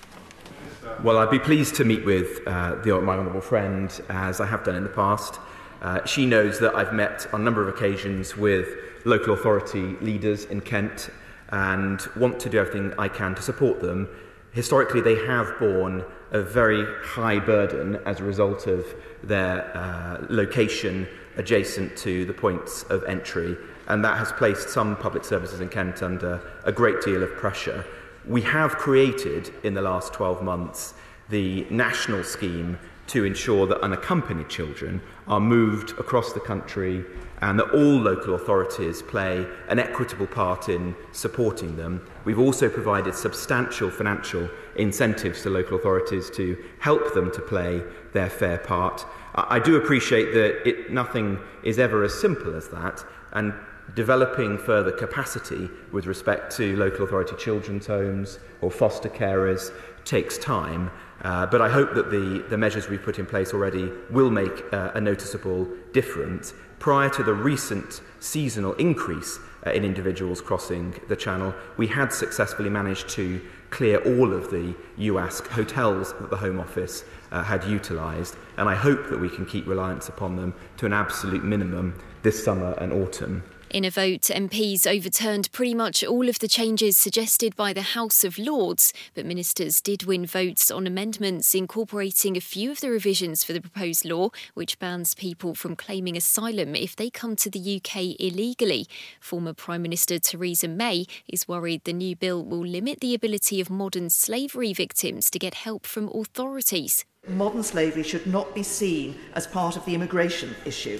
Well, 1.03 1.17
I'd 1.17 1.29
be 1.29 1.39
pleased 1.39 1.75
to 1.75 1.85
meet 1.85 2.05
with 2.05 2.45
uh, 2.47 2.75
the, 2.75 2.99
my 3.01 3.17
honourable 3.17 3.41
friend, 3.41 3.89
as 4.09 4.41
I 4.41 4.45
have 4.47 4.63
done 4.63 4.75
in 4.75 4.83
the 4.83 4.89
past. 4.89 5.39
Uh, 5.81 6.03
she 6.05 6.25
knows 6.25 6.59
that 6.59 6.75
I've 6.75 6.93
met 6.93 7.27
on 7.33 7.41
a 7.41 7.43
number 7.43 7.67
of 7.67 7.73
occasions 7.73 8.37
with 8.37 8.67
local 9.05 9.33
authority 9.33 9.95
leaders 10.01 10.45
in 10.45 10.61
Kent 10.61 11.09
and 11.51 12.01
want 12.15 12.39
to 12.39 12.49
do 12.49 12.59
everything 12.59 12.93
I 12.97 13.07
can 13.07 13.35
to 13.35 13.41
support 13.41 13.81
them. 13.81 14.07
Historically, 14.51 15.01
they 15.01 15.25
have 15.25 15.57
borne 15.59 16.03
a 16.31 16.41
very 16.41 16.85
high 17.03 17.39
burden 17.39 17.97
as 18.05 18.19
a 18.19 18.23
result 18.23 18.67
of 18.67 18.85
their 19.23 19.75
uh, 19.75 20.25
location 20.29 21.07
adjacent 21.37 21.95
to 21.97 22.25
the 22.25 22.33
points 22.33 22.83
of 22.83 23.03
entry, 23.05 23.57
and 23.87 24.03
that 24.03 24.17
has 24.17 24.31
placed 24.33 24.69
some 24.69 24.95
public 24.97 25.23
services 25.23 25.59
in 25.59 25.69
Kent 25.69 26.03
under 26.03 26.41
a 26.63 26.71
great 26.71 27.01
deal 27.01 27.23
of 27.23 27.31
pressure. 27.35 27.85
We 28.25 28.41
have 28.43 28.77
created 28.77 29.53
in 29.63 29.73
the 29.73 29.81
last 29.81 30.13
12 30.13 30.43
months 30.43 30.93
the 31.29 31.65
national 31.69 32.23
scheme 32.23 32.77
to 33.07 33.25
ensure 33.25 33.67
that 33.67 33.81
unaccompanied 33.81 34.49
children 34.49 35.01
are 35.27 35.39
moved 35.39 35.91
across 35.99 36.33
the 36.33 36.39
country 36.39 37.03
and 37.41 37.57
that 37.59 37.71
all 37.71 37.97
local 37.97 38.35
authorities 38.35 39.01
play 39.01 39.45
an 39.67 39.79
equitable 39.79 40.27
part 40.27 40.69
in 40.69 40.95
supporting 41.11 41.75
them. 41.75 42.07
We've 42.23 42.39
also 42.39 42.69
provided 42.69 43.15
substantial 43.15 43.89
financial 43.89 44.47
incentives 44.75 45.41
to 45.43 45.49
local 45.49 45.77
authorities 45.77 46.29
to 46.31 46.63
help 46.79 47.13
them 47.13 47.31
to 47.31 47.41
play 47.41 47.81
their 48.13 48.29
fair 48.29 48.59
part. 48.59 49.05
I, 49.33 49.55
I 49.55 49.59
do 49.59 49.75
appreciate 49.75 50.33
that 50.33 50.67
it, 50.67 50.91
nothing 50.91 51.39
is 51.63 51.79
ever 51.79 52.03
as 52.03 52.13
simple 52.13 52.55
as 52.55 52.69
that, 52.69 53.03
and 53.33 53.53
developing 53.95 54.57
further 54.57 54.91
capacity 54.91 55.69
with 55.91 56.05
respect 56.05 56.55
to 56.57 56.77
local 56.77 57.05
authority 57.05 57.35
children's 57.35 57.87
homes 57.87 58.39
or 58.61 58.71
foster 58.71 59.09
carers 59.09 59.71
takes 60.05 60.37
time. 60.37 60.91
Uh, 61.23 61.45
but 61.45 61.61
I 61.61 61.69
hope 61.69 61.93
that 61.93 62.09
the, 62.09 62.43
the 62.49 62.57
measures 62.57 62.89
we've 62.89 63.01
put 63.01 63.19
in 63.19 63.25
place 63.25 63.53
already 63.53 63.91
will 64.09 64.31
make 64.31 64.63
uh, 64.73 64.91
a 64.95 65.01
noticeable 65.01 65.67
difference 65.93 66.53
prior 66.79 67.09
to 67.09 67.21
the 67.21 67.33
recent 67.33 68.01
seasonal 68.19 68.73
increase 68.73 69.37
uh, 69.65 69.69
in 69.71 69.85
individuals 69.85 70.41
crossing 70.41 70.99
the 71.09 71.15
channel, 71.15 71.53
we 71.77 71.85
had 71.85 72.11
successfully 72.11 72.71
managed 72.71 73.07
to 73.09 73.39
clear 73.69 73.97
all 73.99 74.33
of 74.33 74.49
the 74.49 74.75
UASC 74.97 75.45
hotels 75.47 76.13
that 76.13 76.31
the 76.31 76.37
Home 76.37 76.59
Office 76.59 77.03
uh, 77.31 77.43
had 77.43 77.63
utilised, 77.65 78.35
and 78.57 78.67
I 78.67 78.73
hope 78.73 79.09
that 79.09 79.19
we 79.19 79.29
can 79.29 79.45
keep 79.45 79.67
reliance 79.67 80.09
upon 80.09 80.35
them 80.35 80.55
to 80.77 80.87
an 80.87 80.93
absolute 80.93 81.43
minimum 81.43 82.01
this 82.23 82.43
summer 82.43 82.73
and 82.79 82.91
autumn. 82.91 83.43
In 83.73 83.85
a 83.85 83.89
vote, 83.89 84.23
MPs 84.23 84.85
overturned 84.85 85.49
pretty 85.53 85.73
much 85.73 86.03
all 86.03 86.27
of 86.27 86.39
the 86.39 86.49
changes 86.49 86.97
suggested 86.97 87.55
by 87.55 87.71
the 87.71 87.93
House 87.95 88.25
of 88.25 88.37
Lords, 88.37 88.91
but 89.15 89.25
ministers 89.25 89.79
did 89.79 90.03
win 90.03 90.25
votes 90.25 90.69
on 90.69 90.85
amendments 90.85 91.55
incorporating 91.55 92.35
a 92.35 92.41
few 92.41 92.69
of 92.69 92.81
the 92.81 92.89
revisions 92.89 93.45
for 93.45 93.53
the 93.53 93.61
proposed 93.61 94.03
law, 94.03 94.27
which 94.55 94.77
bans 94.77 95.15
people 95.15 95.55
from 95.55 95.77
claiming 95.77 96.17
asylum 96.17 96.75
if 96.75 96.97
they 96.97 97.09
come 97.09 97.37
to 97.37 97.49
the 97.49 97.77
UK 97.77 98.19
illegally. 98.19 98.87
Former 99.21 99.53
Prime 99.53 99.83
Minister 99.83 100.19
Theresa 100.19 100.67
May 100.67 101.05
is 101.29 101.47
worried 101.47 101.85
the 101.85 101.93
new 101.93 102.13
bill 102.13 102.43
will 102.43 102.65
limit 102.65 102.99
the 102.99 103.15
ability 103.15 103.61
of 103.61 103.69
modern 103.69 104.09
slavery 104.09 104.73
victims 104.73 105.29
to 105.29 105.39
get 105.39 105.53
help 105.53 105.87
from 105.87 106.09
authorities. 106.09 107.05
Modern 107.25 107.63
slavery 107.63 108.03
should 108.03 108.27
not 108.27 108.53
be 108.53 108.63
seen 108.63 109.15
as 109.33 109.47
part 109.47 109.77
of 109.77 109.85
the 109.85 109.95
immigration 109.95 110.53
issue. 110.65 110.99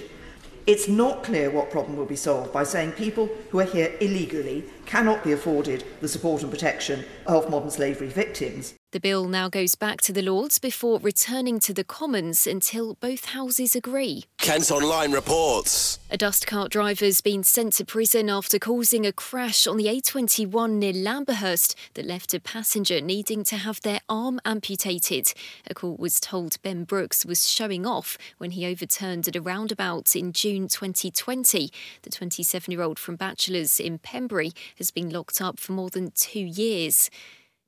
It's 0.66 0.86
not 0.86 1.24
clear 1.24 1.50
what 1.50 1.70
problem 1.70 1.96
will 1.96 2.06
be 2.06 2.14
solved 2.14 2.52
by 2.52 2.62
saying 2.62 2.92
people 2.92 3.28
who 3.50 3.58
are 3.58 3.64
here 3.64 3.92
illegally 4.00 4.64
cannot 4.86 5.24
be 5.24 5.32
afforded 5.32 5.84
the 6.00 6.08
support 6.08 6.42
and 6.42 6.50
protection 6.50 7.04
of 7.26 7.50
modern 7.50 7.70
slavery 7.70 8.08
victims. 8.08 8.74
The 8.92 9.00
bill 9.00 9.26
now 9.26 9.48
goes 9.48 9.74
back 9.74 10.02
to 10.02 10.12
the 10.12 10.20
Lords 10.20 10.58
before 10.58 10.98
returning 10.98 11.60
to 11.60 11.72
the 11.72 11.82
Commons 11.82 12.46
until 12.46 12.92
both 12.96 13.24
houses 13.24 13.74
agree. 13.74 14.24
Kent 14.36 14.70
Online 14.70 15.12
reports. 15.12 15.98
A 16.10 16.18
dust 16.18 16.46
cart 16.46 16.70
driver's 16.70 17.22
been 17.22 17.42
sent 17.42 17.72
to 17.74 17.86
prison 17.86 18.28
after 18.28 18.58
causing 18.58 19.06
a 19.06 19.12
crash 19.12 19.66
on 19.66 19.78
the 19.78 19.86
A21 19.86 20.72
near 20.72 20.92
Lamberhurst 20.92 21.74
that 21.94 22.04
left 22.04 22.34
a 22.34 22.40
passenger 22.40 23.00
needing 23.00 23.44
to 23.44 23.56
have 23.56 23.80
their 23.80 24.00
arm 24.10 24.38
amputated. 24.44 25.32
A 25.70 25.72
court 25.72 25.98
was 25.98 26.20
told 26.20 26.60
Ben 26.60 26.84
Brooks 26.84 27.24
was 27.24 27.48
showing 27.48 27.86
off 27.86 28.18
when 28.36 28.50
he 28.50 28.66
overturned 28.66 29.26
at 29.26 29.36
a 29.36 29.40
roundabout 29.40 30.14
in 30.14 30.34
June 30.34 30.68
2020. 30.68 31.70
The 32.02 32.10
27 32.10 32.70
year 32.70 32.82
old 32.82 32.98
from 32.98 33.16
Bachelors 33.16 33.80
in 33.80 33.96
Pembury 34.00 34.52
has 34.76 34.90
been 34.90 35.08
locked 35.08 35.40
up 35.40 35.58
for 35.58 35.72
more 35.72 35.88
than 35.88 36.10
two 36.10 36.40
years. 36.40 37.08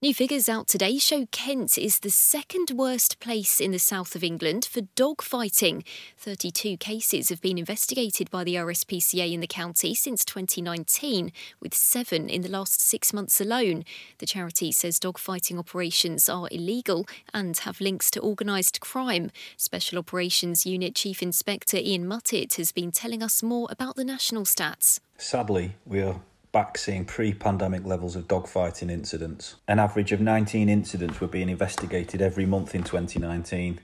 New 0.05 0.13
figures 0.13 0.51
out 0.51 0.69
today 0.69 0.99
show 0.99 1.25
Kent 1.33 1.79
is 1.79 2.01
the 2.01 2.11
second 2.11 2.73
worst 2.75 3.19
place 3.21 3.59
in 3.59 3.71
the 3.71 3.79
south 3.79 4.15
of 4.15 4.23
England 4.23 4.67
for 4.71 4.83
dog 4.97 5.23
fighting. 5.23 5.83
32 6.19 6.77
cases 6.77 7.31
have 7.31 7.41
been 7.41 7.57
investigated 7.57 8.31
by 8.31 8.45
the 8.45 8.57
RSPCA 8.57 9.33
in 9.33 9.41
the 9.41 9.47
county 9.47 9.95
since 9.95 10.23
2019, 10.27 11.33
with 11.59 11.73
seven 11.73 12.29
in 12.29 12.43
the 12.43 12.51
last 12.51 12.83
six 12.83 13.15
months 13.15 13.41
alone. 13.41 13.83
The 14.19 14.27
charity 14.27 14.73
says 14.73 14.99
dog 14.99 15.17
fighting 15.17 15.59
operations 15.59 16.29
are 16.29 16.49
illegal 16.53 17.07
and 17.33 17.57
have 17.57 17.81
links 17.81 18.11
to 18.11 18.21
organised 18.21 18.83
crime. 18.83 19.31
Special 19.57 19.99
Operations 19.99 20.67
Unit 20.67 20.95
Chief 20.95 21.23
Inspector 21.23 21.79
Ian 21.79 22.05
Muttitt 22.05 22.57
has 22.57 22.73
been 22.73 22.93
telling 22.93 23.23
us 23.23 23.43
more 23.43 23.69
about 23.71 23.97
the 23.97 24.05
national 24.05 24.45
stats. 24.45 25.01
Sadly, 25.17 25.77
we 25.87 26.03
are 26.03 26.21
back 26.55 26.79
seeing 26.79 27.05
pre 27.05 27.35
pandemic 27.35 27.85
levels 27.85 28.15
of 28.15 28.29
dogfighting 28.29 28.89
incidents. 28.89 29.57
An 29.67 29.81
average 29.81 30.13
of 30.13 30.21
19 30.21 30.69
incidents 30.69 31.21
were 31.21 31.27
being 31.27 31.49
investigated 31.49 32.23
every 32.23 32.47
month 32.47 32.77
in 32.77 32.85
2019, 32.85 33.81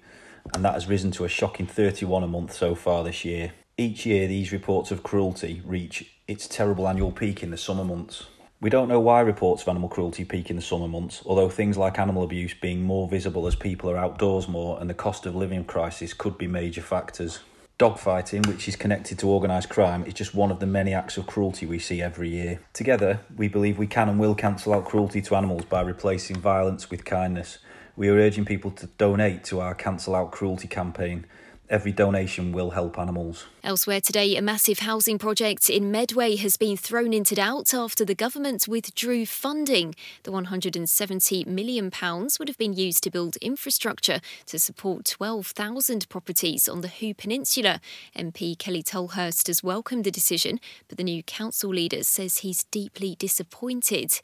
and 0.54 0.64
that 0.64 0.74
has 0.74 0.86
risen 0.86 1.10
to 1.10 1.24
a 1.24 1.28
shocking 1.28 1.66
31 1.66 2.22
a 2.22 2.28
month 2.28 2.52
so 2.52 2.76
far 2.76 3.02
this 3.02 3.24
year. 3.24 3.52
Each 3.76 4.06
year, 4.06 4.28
these 4.28 4.52
reports 4.52 4.92
of 4.92 5.02
cruelty 5.02 5.60
reach 5.64 6.14
its 6.28 6.46
terrible 6.46 6.86
annual 6.86 7.10
peak 7.10 7.42
in 7.42 7.50
the 7.50 7.58
summer 7.58 7.84
months. 7.84 8.26
We 8.60 8.70
don't 8.70 8.88
know 8.88 9.00
why 9.00 9.20
reports 9.20 9.62
of 9.62 9.68
animal 9.68 9.88
cruelty 9.88 10.24
peak 10.24 10.48
in 10.48 10.56
the 10.56 10.62
summer 10.62 10.86
months, 10.86 11.22
although 11.26 11.48
things 11.48 11.76
like 11.76 11.98
animal 11.98 12.22
abuse 12.22 12.54
being 12.54 12.82
more 12.82 13.08
visible 13.08 13.48
as 13.48 13.56
people 13.56 13.90
are 13.90 13.96
outdoors 13.96 14.46
more 14.46 14.78
and 14.80 14.88
the 14.88 14.94
cost 14.94 15.26
of 15.26 15.34
living 15.34 15.64
crisis 15.64 16.12
could 16.12 16.38
be 16.38 16.46
major 16.46 16.82
factors. 16.82 17.40
Dogfighting, 17.80 18.46
which 18.46 18.68
is 18.68 18.76
connected 18.76 19.18
to 19.20 19.30
organised 19.30 19.70
crime, 19.70 20.04
is 20.04 20.12
just 20.12 20.34
one 20.34 20.50
of 20.50 20.60
the 20.60 20.66
many 20.66 20.92
acts 20.92 21.16
of 21.16 21.26
cruelty 21.26 21.64
we 21.64 21.78
see 21.78 22.02
every 22.02 22.28
year. 22.28 22.60
Together, 22.74 23.20
we 23.34 23.48
believe 23.48 23.78
we 23.78 23.86
can 23.86 24.06
and 24.06 24.20
will 24.20 24.34
cancel 24.34 24.74
out 24.74 24.84
cruelty 24.84 25.22
to 25.22 25.34
animals 25.34 25.64
by 25.64 25.80
replacing 25.80 26.36
violence 26.36 26.90
with 26.90 27.06
kindness. 27.06 27.56
We 27.96 28.10
are 28.10 28.16
urging 28.16 28.44
people 28.44 28.70
to 28.72 28.86
donate 28.86 29.44
to 29.44 29.60
our 29.60 29.74
Cancel 29.74 30.14
Out 30.14 30.30
Cruelty 30.30 30.68
campaign 30.68 31.24
Every 31.70 31.92
donation 31.92 32.50
will 32.50 32.70
help 32.70 32.98
animals. 32.98 33.46
Elsewhere 33.62 34.00
today, 34.00 34.34
a 34.34 34.42
massive 34.42 34.80
housing 34.80 35.18
project 35.18 35.70
in 35.70 35.92
Medway 35.92 36.34
has 36.34 36.56
been 36.56 36.76
thrown 36.76 37.12
into 37.12 37.36
doubt 37.36 37.72
after 37.72 38.04
the 38.04 38.16
government 38.16 38.66
withdrew 38.66 39.24
funding. 39.24 39.94
The 40.24 40.32
£170 40.32 41.46
million 41.46 41.92
would 42.40 42.48
have 42.48 42.58
been 42.58 42.72
used 42.72 43.04
to 43.04 43.10
build 43.10 43.36
infrastructure 43.36 44.20
to 44.46 44.58
support 44.58 45.04
12,000 45.04 46.08
properties 46.08 46.68
on 46.68 46.80
the 46.80 46.88
Hoo 46.88 47.14
Peninsula. 47.14 47.80
MP 48.18 48.58
Kelly 48.58 48.82
Tolhurst 48.82 49.46
has 49.46 49.62
welcomed 49.62 50.02
the 50.02 50.10
decision, 50.10 50.58
but 50.88 50.98
the 50.98 51.04
new 51.04 51.22
council 51.22 51.70
leader 51.70 52.02
says 52.02 52.38
he's 52.38 52.64
deeply 52.64 53.14
disappointed. 53.14 54.20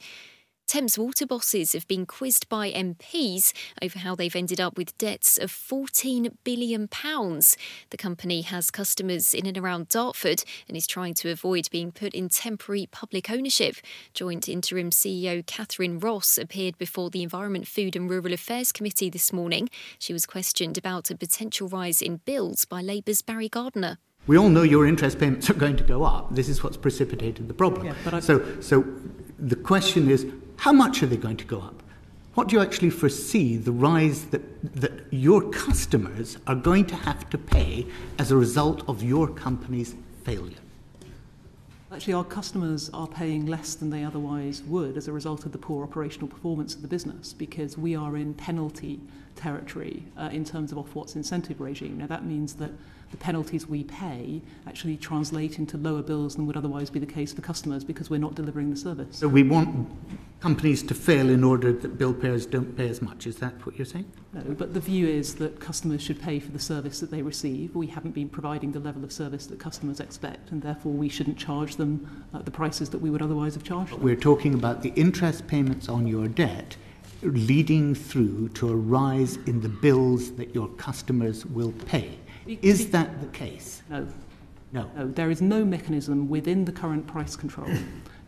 Thames 0.67 0.99
water 0.99 1.25
bosses 1.25 1.71
have 1.71 1.87
been 1.87 2.05
quizzed 2.05 2.49
by 2.49 2.73
MPs 2.73 3.53
over 3.81 3.99
how 3.99 4.15
they've 4.15 4.35
ended 4.35 4.59
up 4.59 4.75
with 4.75 4.97
debts 4.97 5.37
of 5.37 5.49
£14 5.49 6.33
billion. 6.43 6.89
The 6.89 7.97
company 7.97 8.41
has 8.41 8.69
customers 8.69 9.33
in 9.33 9.45
and 9.45 9.57
around 9.57 9.87
Dartford 9.87 10.43
and 10.67 10.75
is 10.75 10.85
trying 10.85 11.13
to 11.15 11.31
avoid 11.31 11.69
being 11.71 11.93
put 11.93 12.13
in 12.13 12.27
temporary 12.27 12.85
public 12.91 13.29
ownership. 13.31 13.77
Joint 14.13 14.49
Interim 14.49 14.89
CEO 14.89 15.41
Cathryn 15.45 16.03
Ross 16.03 16.37
appeared 16.37 16.77
before 16.77 17.09
the 17.09 17.23
Environment, 17.23 17.65
Food 17.65 17.95
and 17.95 18.09
Rural 18.09 18.33
Affairs 18.33 18.73
Committee 18.73 19.09
this 19.09 19.31
morning. 19.31 19.69
She 19.97 20.11
was 20.11 20.25
questioned 20.25 20.77
about 20.77 21.09
a 21.09 21.15
potential 21.15 21.69
rise 21.69 22.01
in 22.01 22.17
bills 22.17 22.65
by 22.65 22.81
Labour's 22.81 23.21
Barry 23.21 23.47
Gardiner. 23.47 23.99
We 24.27 24.37
all 24.37 24.49
know 24.49 24.63
your 24.63 24.85
interest 24.85 25.17
payments 25.17 25.49
are 25.49 25.53
going 25.53 25.77
to 25.77 25.85
go 25.85 26.03
up. 26.03 26.35
This 26.35 26.49
is 26.49 26.61
what's 26.61 26.75
precipitated 26.75 27.47
the 27.47 27.53
problem. 27.53 27.85
Yeah, 27.85 28.19
so, 28.19 28.59
so 28.59 28.85
the 29.39 29.55
question 29.55 30.09
is 30.09 30.25
how 30.57 30.73
much 30.73 31.01
are 31.01 31.07
they 31.07 31.17
going 31.17 31.37
to 31.37 31.45
go 31.45 31.61
up? 31.61 31.83
What 32.33 32.49
do 32.49 32.55
you 32.55 32.61
actually 32.61 32.91
foresee 32.91 33.57
the 33.57 33.71
rise 33.71 34.25
that, 34.25 34.41
that 34.79 34.91
your 35.11 35.49
customers 35.49 36.37
are 36.45 36.55
going 36.55 36.85
to 36.85 36.95
have 36.95 37.29
to 37.31 37.37
pay 37.37 37.87
as 38.19 38.31
a 38.31 38.37
result 38.37 38.87
of 38.87 39.01
your 39.01 39.27
company's 39.27 39.95
failure? 40.23 40.57
Actually, 41.91 42.13
our 42.13 42.23
customers 42.23 42.89
are 42.93 43.07
paying 43.07 43.45
less 43.45 43.73
than 43.73 43.89
they 43.89 44.03
otherwise 44.03 44.61
would 44.63 44.97
as 44.97 45.07
a 45.07 45.11
result 45.11 45.45
of 45.45 45.51
the 45.51 45.57
poor 45.57 45.83
operational 45.83 46.27
performance 46.27 46.75
of 46.75 46.81
the 46.81 46.87
business 46.87 47.33
because 47.33 47.77
we 47.77 47.95
are 47.95 48.17
in 48.17 48.33
penalty 48.33 48.99
territory 49.35 50.03
uh, 50.17 50.29
in 50.31 50.43
terms 50.43 50.71
of 50.71 50.77
Ofwat's 50.77 51.15
incentive 51.15 51.61
regime. 51.61 51.97
Now, 51.97 52.07
that 52.07 52.25
means 52.25 52.55
that 52.55 52.71
the 53.11 53.17
penalties 53.17 53.67
we 53.67 53.83
pay 53.83 54.41
actually 54.67 54.97
translate 54.97 55.59
into 55.59 55.77
lower 55.77 56.01
bills 56.01 56.35
than 56.35 56.45
would 56.45 56.57
otherwise 56.57 56.89
be 56.89 56.99
the 56.99 57.05
case 57.05 57.33
for 57.33 57.41
customers 57.41 57.83
because 57.83 58.09
we're 58.09 58.19
not 58.19 58.35
delivering 58.35 58.69
the 58.69 58.75
service. 58.75 59.17
So 59.17 59.27
we 59.27 59.43
want 59.43 59.89
companies 60.39 60.83
to 60.83 60.93
fail 60.93 61.29
in 61.29 61.43
order 61.43 61.71
that 61.71 61.97
bill 61.97 62.13
payers 62.13 62.45
don't 62.45 62.75
pay 62.77 62.89
as 62.89 63.01
much. 63.01 63.25
Is 63.25 63.37
that 63.37 63.65
what 63.65 63.77
you're 63.77 63.85
saying? 63.85 64.11
No, 64.33 64.41
but 64.53 64.73
the 64.73 64.79
view 64.79 65.07
is 65.07 65.35
that 65.35 65.59
customers 65.59 66.01
should 66.01 66.21
pay 66.21 66.39
for 66.39 66.51
the 66.51 66.59
service 66.59 66.99
that 66.99 67.09
they 67.09 67.21
receive. 67.21 67.75
We 67.75 67.87
haven't 67.87 68.11
been 68.11 68.29
providing 68.29 68.71
the 68.71 68.79
level 68.79 69.03
of 69.03 69.11
service 69.11 69.47
that 69.47 69.59
customers 69.59 69.99
expect, 69.99 70.51
and 70.51 70.61
therefore 70.61 70.91
we 70.91 71.09
shouldn't 71.09 71.37
charge 71.37 71.77
them 71.77 72.25
at 72.33 72.45
the 72.45 72.51
prices 72.51 72.89
that 72.91 72.99
we 72.99 73.09
would 73.09 73.21
otherwise 73.21 73.55
have 73.55 73.63
charged. 73.63 73.93
Them. 73.93 74.03
We're 74.03 74.15
talking 74.15 74.53
about 74.53 74.83
the 74.83 74.89
interest 74.95 75.47
payments 75.47 75.89
on 75.89 76.07
your 76.07 76.27
debt 76.27 76.75
leading 77.23 77.95
through 77.95 78.49
to 78.49 78.69
a 78.69 78.75
rise 78.75 79.37
in 79.47 79.61
the 79.61 79.69
bills 79.69 80.31
that 80.33 80.53
your 80.53 80.67
customers 80.69 81.45
will 81.45 81.71
pay. 81.87 82.19
Is 82.47 82.89
that 82.91 83.19
the 83.21 83.27
case? 83.27 83.81
No. 83.89 84.07
No. 84.71 84.89
No, 84.95 85.07
there 85.07 85.29
is 85.29 85.41
no 85.41 85.63
mechanism 85.63 86.27
within 86.29 86.65
the 86.65 86.71
current 86.71 87.07
price 87.07 87.35
control 87.35 87.69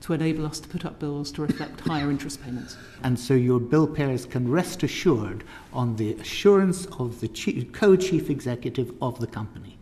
to 0.01 0.13
enable 0.13 0.45
us 0.45 0.59
to 0.61 0.69
put 0.69 0.85
up 0.85 0.99
bills 0.99 1.31
to 1.33 1.41
reflect 1.41 1.81
higher 1.81 2.09
interest 2.09 2.41
payments. 2.41 2.77
And 3.03 3.19
so 3.19 3.33
your 3.33 3.59
bill 3.59 3.87
payers 3.87 4.25
can 4.25 4.49
rest 4.49 4.83
assured 4.83 5.43
on 5.73 5.95
the 5.97 6.13
assurance 6.13 6.85
of 6.97 7.19
the 7.19 7.27
chief, 7.27 7.71
co-chief 7.73 8.29
executive 8.29 8.93
of 9.01 9.19
the 9.19 9.27
company 9.27 9.77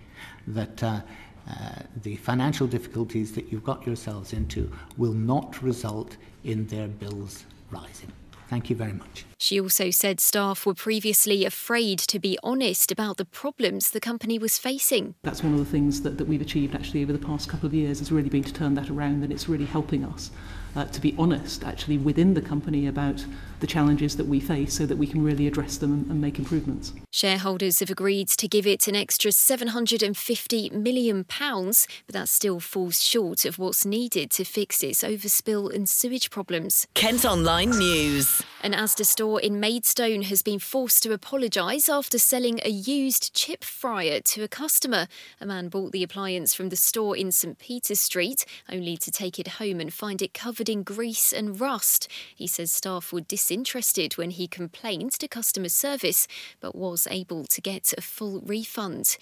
that 0.47 0.81
uh, 0.81 1.01
uh, 1.49 1.53
the 2.01 2.15
financial 2.17 2.67
difficulties 2.67 3.33
that 3.33 3.51
you've 3.51 3.63
got 3.63 3.85
yourselves 3.85 4.33
into 4.33 4.71
will 4.97 5.13
not 5.13 5.61
result 5.61 6.17
in 6.43 6.65
their 6.67 6.87
bills 6.87 7.45
rising. 7.69 8.11
Thank 8.49 8.69
you 8.69 8.75
very 8.75 8.93
much. 8.93 9.25
She 9.37 9.59
also 9.59 9.89
said 9.89 10.19
staff 10.19 10.65
were 10.65 10.73
previously 10.73 11.45
afraid 11.45 11.99
to 11.99 12.19
be 12.19 12.39
honest 12.41 12.91
about 12.91 13.17
the 13.17 13.25
problems 13.25 13.89
the 13.89 13.99
company 13.99 14.39
was 14.39 14.57
facing. 14.57 15.15
That's 15.23 15.43
one 15.43 15.53
of 15.53 15.59
the 15.59 15.65
things 15.65 16.01
that, 16.03 16.17
that 16.17 16.27
we've 16.27 16.41
achieved 16.41 16.73
actually 16.73 17.03
over 17.03 17.13
the 17.13 17.19
past 17.19 17.49
couple 17.49 17.67
of 17.67 17.73
years 17.73 17.99
has 17.99 18.11
really 18.11 18.29
been 18.29 18.43
to 18.43 18.53
turn 18.53 18.73
that 18.75 18.89
around 18.89 19.23
and 19.23 19.31
it's 19.31 19.49
really 19.49 19.65
helping 19.65 20.05
us 20.05 20.31
uh, 20.75 20.85
to 20.85 21.01
be 21.01 21.15
honest 21.17 21.63
actually 21.63 21.97
within 21.97 22.33
the 22.33 22.41
company 22.41 22.87
about 22.87 23.25
the 23.59 23.67
challenges 23.67 24.17
that 24.17 24.27
we 24.27 24.39
face 24.39 24.75
so 24.77 24.85
that 24.85 24.97
we 24.97 25.07
can 25.07 25.23
really 25.23 25.47
address 25.47 25.77
them 25.77 25.93
and, 25.93 26.11
and 26.11 26.21
make 26.21 26.39
improvements. 26.39 26.93
Shareholders 27.11 27.79
have 27.79 27.89
agreed 27.89 28.27
to 28.29 28.47
give 28.47 28.67
it 28.67 28.87
an 28.87 28.95
extra 28.95 29.31
£750 29.31 30.71
million, 30.71 31.25
but 31.27 32.13
that 32.13 32.29
still 32.29 32.59
falls 32.59 33.03
short 33.03 33.45
of 33.45 33.57
what's 33.57 33.85
needed 33.85 34.29
to 34.31 34.43
fix 34.43 34.83
its 34.83 35.03
overspill 35.03 35.73
and 35.73 35.89
sewage 35.89 36.29
problems. 36.29 36.87
Kent 36.93 37.25
Online 37.25 37.71
News. 37.71 38.41
An 38.61 38.73
Asda 38.73 39.05
store 39.05 39.39
in 39.39 39.59
Maidstone 39.59 40.23
has 40.23 40.41
been 40.41 40.59
forced 40.59 41.03
to 41.03 41.13
apologise 41.13 41.87
after 41.87 42.17
selling 42.17 42.59
a 42.65 42.69
used 42.69 43.33
chip 43.33 43.63
fryer 43.63 44.19
to 44.19 44.43
a 44.43 44.47
customer. 44.47 45.07
A 45.39 45.45
man 45.45 45.69
bought 45.69 45.91
the 45.91 46.03
appliance 46.03 46.53
from 46.53 46.69
the 46.69 46.75
store 46.75 47.15
in 47.15 47.31
St 47.31 47.59
Peter's 47.59 47.99
Street, 47.99 48.45
only 48.69 48.97
to 48.97 49.11
take 49.11 49.39
it 49.39 49.47
home 49.47 49.79
and 49.79 49.93
find 49.93 50.21
it 50.21 50.33
covered 50.33 50.69
in 50.69 50.83
grease 50.83 51.31
and 51.31 51.61
rust. 51.61 52.07
He 52.35 52.47
says 52.47 52.71
staff 52.71 53.13
were 53.13 53.21
disinterested 53.47 54.17
when 54.17 54.31
he 54.31 54.45
complained 54.45 55.13
to 55.13 55.27
customer 55.27 55.69
service, 55.69 56.27
but 56.59 56.75
was 56.75 57.07
able 57.09 57.45
to 57.45 57.61
get 57.61 57.93
a 57.97 58.01
full 58.01 58.41
refund. 58.41 59.17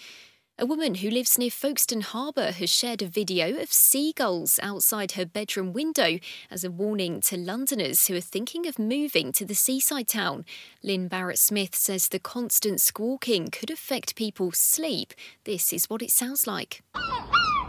A 0.58 0.66
woman 0.66 0.96
who 0.96 1.12
lives 1.12 1.38
near 1.38 1.52
Folkestone 1.52 2.02
Harbour 2.02 2.52
has 2.52 2.70
shared 2.70 3.04
a 3.04 3.08
video 3.08 3.62
of 3.62 3.72
seagulls 3.72 4.60
outside 4.64 5.12
her 5.12 5.26
bedroom 5.26 5.74
window 5.74 6.18
as 6.50 6.64
a 6.64 6.72
warning 6.72 7.22
to 7.22 7.38
Londoners 7.38 8.08
who 8.08 8.16
are 8.16 8.22
thinking 8.22 8.66
of 8.66 8.80
moving 8.80 9.32
to 9.34 9.46
the 9.46 9.54
seaside 9.54 10.08
town. 10.08 10.44
Lynn 10.82 11.08
Barrett 11.08 11.38
Smith 11.38 11.76
says 11.76 12.08
the 12.08 12.20
constant 12.20 12.82
squawking 12.82 13.50
could 13.50 13.70
affect 13.70 14.16
people's 14.16 14.58
sleep. 14.58 15.14
This 15.44 15.72
is 15.72 15.88
what 15.88 16.02
it 16.02 16.12
sounds 16.12 16.48
like. 16.48 16.82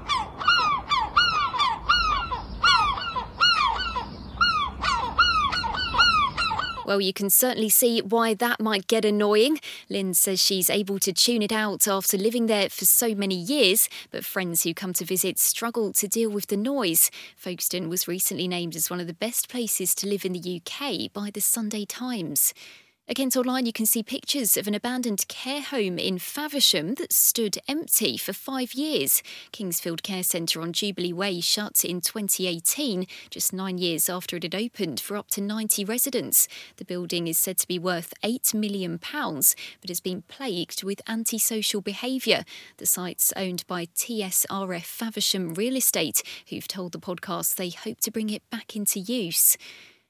Well, 6.87 7.01
you 7.01 7.13
can 7.13 7.31
certainly 7.31 7.69
see 7.69 8.01
why 8.01 8.35
that 8.35 8.61
might 8.61 8.87
get 8.87 9.05
annoying. 9.05 9.59
Lynn 9.91 10.15
says 10.15 10.41
she's 10.41 10.71
able 10.71 11.01
to 11.01 11.13
tune 11.13 11.43
it 11.43 11.51
out 11.51 11.89
after 11.89 12.17
living 12.17 12.47
there 12.47 12.69
for 12.69 12.85
so 12.85 13.13
many 13.13 13.35
years, 13.35 13.89
but 14.13 14.25
friends 14.25 14.63
who 14.63 14.73
come 14.73 14.93
to 14.93 15.05
visit 15.05 15.37
struggle 15.41 15.93
to 15.95 16.07
deal 16.07 16.31
with 16.31 16.47
the 16.47 16.57
noise. 16.57 17.11
Folkestone 17.37 17.89
was 17.89 18.07
recently 18.07 18.47
named 18.47 18.77
as 18.77 18.89
one 18.89 19.01
of 19.01 19.09
the 19.09 19.15
best 19.15 19.49
places 19.49 19.97
to 19.97 20.07
live 20.07 20.25
in 20.25 20.33
the 20.33 20.63
UK 20.63 21.13
by 21.13 21.29
the 21.29 21.41
Sunday 21.41 21.87
Times. 21.87 22.55
Kent 23.15 23.37
Online, 23.37 23.65
you 23.65 23.73
can 23.73 23.87
see 23.87 24.03
pictures 24.03 24.57
of 24.57 24.67
an 24.67 24.75
abandoned 24.75 25.29
care 25.29 25.63
home 25.63 25.97
in 25.97 26.19
Faversham 26.19 26.97
that 26.97 27.13
stood 27.13 27.57
empty 27.69 28.17
for 28.17 28.33
five 28.33 28.75
years. 28.75 29.23
Kingsfield 29.53 30.03
Care 30.03 30.25
Centre 30.25 30.61
on 30.61 30.73
Jubilee 30.73 31.13
Way 31.13 31.41
shut 31.41 31.85
in 31.85 32.01
2018, 32.01 33.07
just 33.31 33.53
nine 33.53 33.79
years 33.79 34.11
after 34.11 34.37
it 34.37 34.43
had 34.43 34.57
opened 34.57 34.99
for 34.99 35.17
up 35.17 35.29
to 35.29 35.41
90 35.41 35.85
residents. 35.85 36.49
The 36.79 36.85
building 36.85 37.29
is 37.29 37.39
said 37.39 37.59
to 37.59 37.69
be 37.69 37.79
worth 37.79 38.13
£8 38.25 38.53
million, 38.55 38.99
but 38.99 39.89
has 39.89 40.01
been 40.01 40.23
plagued 40.23 40.83
with 40.83 41.01
antisocial 41.07 41.81
behaviour. 41.81 42.45
The 42.79 42.87
site's 42.87 43.33
owned 43.37 43.65
by 43.69 43.87
TSRF 43.87 44.85
Faversham 44.85 45.55
Real 45.55 45.77
Estate, 45.77 46.25
who've 46.51 46.69
told 46.69 46.91
the 46.91 46.99
podcast 46.99 47.55
they 47.55 47.71
hope 47.71 48.01
to 48.01 48.11
bring 48.11 48.31
it 48.31 48.43
back 48.51 48.75
into 48.75 48.99
use. 48.99 49.57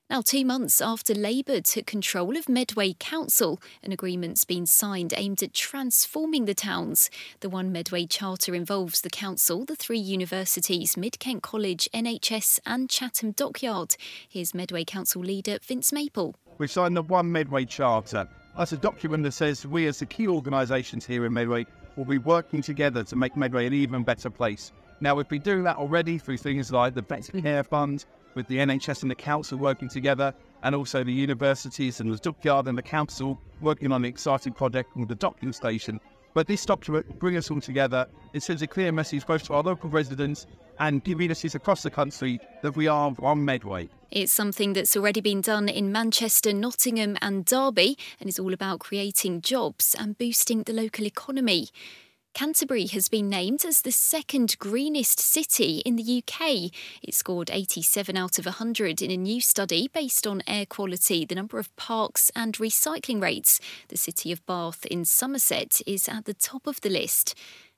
Now, 0.08 0.20
two 0.20 0.44
months 0.44 0.80
after 0.80 1.14
Labour 1.14 1.60
took 1.60 1.86
control 1.86 2.36
of 2.36 2.48
Medway 2.48 2.92
Council, 2.92 3.60
an 3.82 3.90
agreement's 3.90 4.44
been 4.44 4.64
signed 4.64 5.12
aimed 5.16 5.42
at 5.42 5.52
transforming 5.52 6.44
the 6.44 6.54
towns. 6.54 7.10
The 7.40 7.48
One 7.48 7.72
Medway 7.72 8.06
Charter 8.06 8.54
involves 8.54 9.00
the 9.00 9.10
council, 9.10 9.64
the 9.64 9.74
three 9.74 9.98
universities, 9.98 10.96
Mid 10.96 11.18
Kent 11.18 11.42
College, 11.42 11.88
NHS, 11.92 12.60
and 12.64 12.88
Chatham 12.88 13.32
Dockyard. 13.32 13.96
Here's 14.28 14.54
Medway 14.54 14.84
Council 14.84 15.22
leader 15.22 15.58
Vince 15.60 15.92
Maple. 15.92 16.36
We've 16.58 16.70
signed 16.70 16.96
the 16.96 17.02
One 17.02 17.32
Medway 17.32 17.64
Charter. 17.64 18.28
That's 18.56 18.70
a 18.70 18.76
document 18.76 19.24
that 19.24 19.32
says 19.32 19.66
we, 19.66 19.88
as 19.88 19.98
the 19.98 20.06
key 20.06 20.28
organisations 20.28 21.04
here 21.04 21.26
in 21.26 21.32
Medway, 21.32 21.66
will 21.96 22.04
be 22.04 22.18
working 22.18 22.62
together 22.62 23.02
to 23.02 23.16
make 23.16 23.36
Medway 23.36 23.66
an 23.66 23.72
even 23.72 24.04
better 24.04 24.30
place. 24.30 24.70
Now, 25.00 25.16
we've 25.16 25.28
been 25.28 25.42
doing 25.42 25.64
that 25.64 25.78
already 25.78 26.16
through 26.16 26.38
things 26.38 26.70
like 26.70 26.94
the 26.94 27.02
Better 27.02 27.40
Care 27.40 27.64
Fund, 27.64 28.04
with 28.36 28.46
the 28.46 28.58
NHS 28.58 29.02
and 29.02 29.10
the 29.10 29.16
council 29.16 29.58
working 29.58 29.88
together, 29.88 30.32
and 30.62 30.74
also 30.74 31.02
the 31.02 31.12
universities 31.12 31.98
and 31.98 32.12
the 32.12 32.18
dockyard 32.18 32.68
and 32.68 32.78
the 32.78 32.82
council 32.82 33.40
working 33.60 33.90
on 33.90 34.02
the 34.02 34.08
exciting 34.08 34.52
project 34.52 34.92
called 34.92 35.08
the 35.08 35.16
docking 35.16 35.52
station. 35.52 35.98
But 36.34 36.46
this 36.46 36.64
document 36.66 37.18
brings 37.18 37.38
us 37.38 37.50
all 37.50 37.62
together. 37.62 38.06
It 38.34 38.42
sends 38.42 38.60
a 38.60 38.66
clear 38.66 38.92
message 38.92 39.26
both 39.26 39.44
to 39.44 39.54
our 39.54 39.62
local 39.62 39.88
residents 39.88 40.46
and 40.78 41.02
communities 41.02 41.54
across 41.54 41.82
the 41.82 41.90
country 41.90 42.38
that 42.62 42.76
we 42.76 42.86
are 42.86 43.14
on 43.20 43.44
Medway. 43.44 43.88
It's 44.10 44.32
something 44.32 44.74
that's 44.74 44.96
already 44.96 45.22
been 45.22 45.40
done 45.40 45.68
in 45.68 45.90
Manchester, 45.90 46.52
Nottingham, 46.52 47.16
and 47.22 47.44
Derby, 47.44 47.96
and 48.20 48.28
is 48.28 48.38
all 48.38 48.52
about 48.52 48.80
creating 48.80 49.40
jobs 49.40 49.96
and 49.98 50.18
boosting 50.18 50.62
the 50.62 50.74
local 50.74 51.06
economy. 51.06 51.68
Canterbury 52.36 52.84
has 52.88 53.08
been 53.08 53.30
named 53.30 53.64
as 53.64 53.80
the 53.80 53.90
second 53.90 54.58
greenest 54.58 55.18
city 55.18 55.78
in 55.86 55.96
the 55.96 56.22
UK. 56.22 56.70
It 57.02 57.14
scored 57.14 57.50
87 57.50 58.14
out 58.14 58.38
of 58.38 58.44
100 58.44 59.00
in 59.00 59.10
a 59.10 59.16
new 59.16 59.40
study 59.40 59.88
based 59.88 60.26
on 60.26 60.42
air 60.46 60.66
quality, 60.66 61.24
the 61.24 61.34
number 61.34 61.58
of 61.58 61.74
parks, 61.76 62.30
and 62.36 62.52
recycling 62.58 63.22
rates. 63.22 63.58
The 63.88 63.96
city 63.96 64.32
of 64.32 64.44
Bath 64.44 64.84
in 64.84 65.06
Somerset 65.06 65.80
is 65.86 66.10
at 66.10 66.26
the 66.26 66.34
top 66.34 66.66
of 66.66 66.78
the 66.82 66.90
list. 66.90 67.34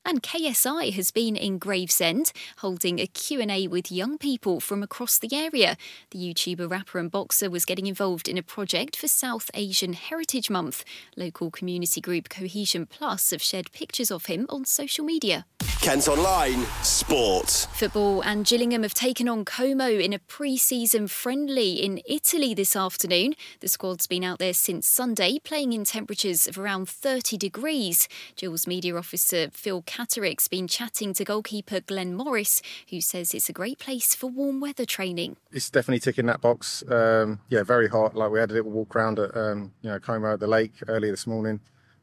And 0.08 0.22
KSI 0.22 0.94
has 0.94 1.10
been 1.10 1.36
in 1.36 1.58
Gravesend, 1.58 2.32
holding 2.60 2.98
a 2.98 3.06
Q&A 3.06 3.68
with 3.68 3.92
young 3.92 4.16
people 4.16 4.58
from 4.58 4.82
across 4.82 5.18
the 5.18 5.28
area. 5.34 5.76
The 6.12 6.18
YouTuber, 6.18 6.70
rapper 6.70 6.98
and 6.98 7.10
boxer 7.10 7.50
was 7.50 7.66
getting 7.66 7.86
involved 7.86 8.26
in 8.26 8.38
a 8.38 8.42
project 8.42 8.96
for 8.96 9.06
South 9.06 9.50
Asian 9.52 9.92
Heritage 9.92 10.48
Month. 10.48 10.82
Local 11.14 11.50
community 11.50 12.00
group 12.00 12.30
Cohesion 12.30 12.86
Plus 12.86 13.32
have 13.32 13.42
shared 13.42 13.70
pictures 13.72 14.10
of 14.10 14.24
him 14.24 14.46
on 14.48 14.64
social 14.64 15.04
media. 15.04 15.44
Kent 15.80 16.08
Online 16.08 16.64
Sport. 16.82 17.68
Football 17.72 18.20
and 18.22 18.44
Gillingham 18.44 18.82
have 18.82 18.94
taken 18.94 19.28
on 19.28 19.44
Como 19.44 19.88
in 19.88 20.12
a 20.12 20.18
pre 20.18 20.56
season 20.56 21.06
friendly 21.06 21.74
in 21.74 22.00
Italy 22.04 22.52
this 22.52 22.74
afternoon. 22.74 23.34
The 23.60 23.68
squad's 23.68 24.08
been 24.08 24.24
out 24.24 24.40
there 24.40 24.54
since 24.54 24.88
Sunday, 24.88 25.38
playing 25.38 25.72
in 25.72 25.84
temperatures 25.84 26.48
of 26.48 26.58
around 26.58 26.88
30 26.88 27.36
degrees. 27.36 28.08
Gills 28.34 28.66
media 28.66 28.96
officer 28.96 29.50
Phil 29.52 29.82
Catterick's 29.82 30.48
been 30.48 30.66
chatting 30.66 31.14
to 31.14 31.24
goalkeeper 31.24 31.80
Glenn 31.80 32.12
Morris, 32.12 32.60
who 32.90 33.00
says 33.00 33.32
it's 33.32 33.48
a 33.48 33.52
great 33.52 33.78
place 33.78 34.16
for 34.16 34.26
warm 34.26 34.60
weather 34.60 34.84
training. 34.84 35.36
It's 35.52 35.70
definitely 35.70 36.00
ticking 36.00 36.26
that 36.26 36.40
box. 36.40 36.82
Um, 36.90 37.38
yeah, 37.48 37.62
very 37.62 37.88
hot. 37.88 38.16
Like 38.16 38.32
we 38.32 38.40
had 38.40 38.50
a 38.50 38.54
little 38.54 38.72
walk 38.72 38.96
around 38.96 39.20
at 39.20 39.34
um, 39.36 39.72
you 39.82 39.90
know 39.90 40.00
Como 40.00 40.32
at 40.32 40.40
the 40.40 40.48
lake 40.48 40.74
earlier 40.88 41.12
this 41.12 41.26
morning. 41.26 41.60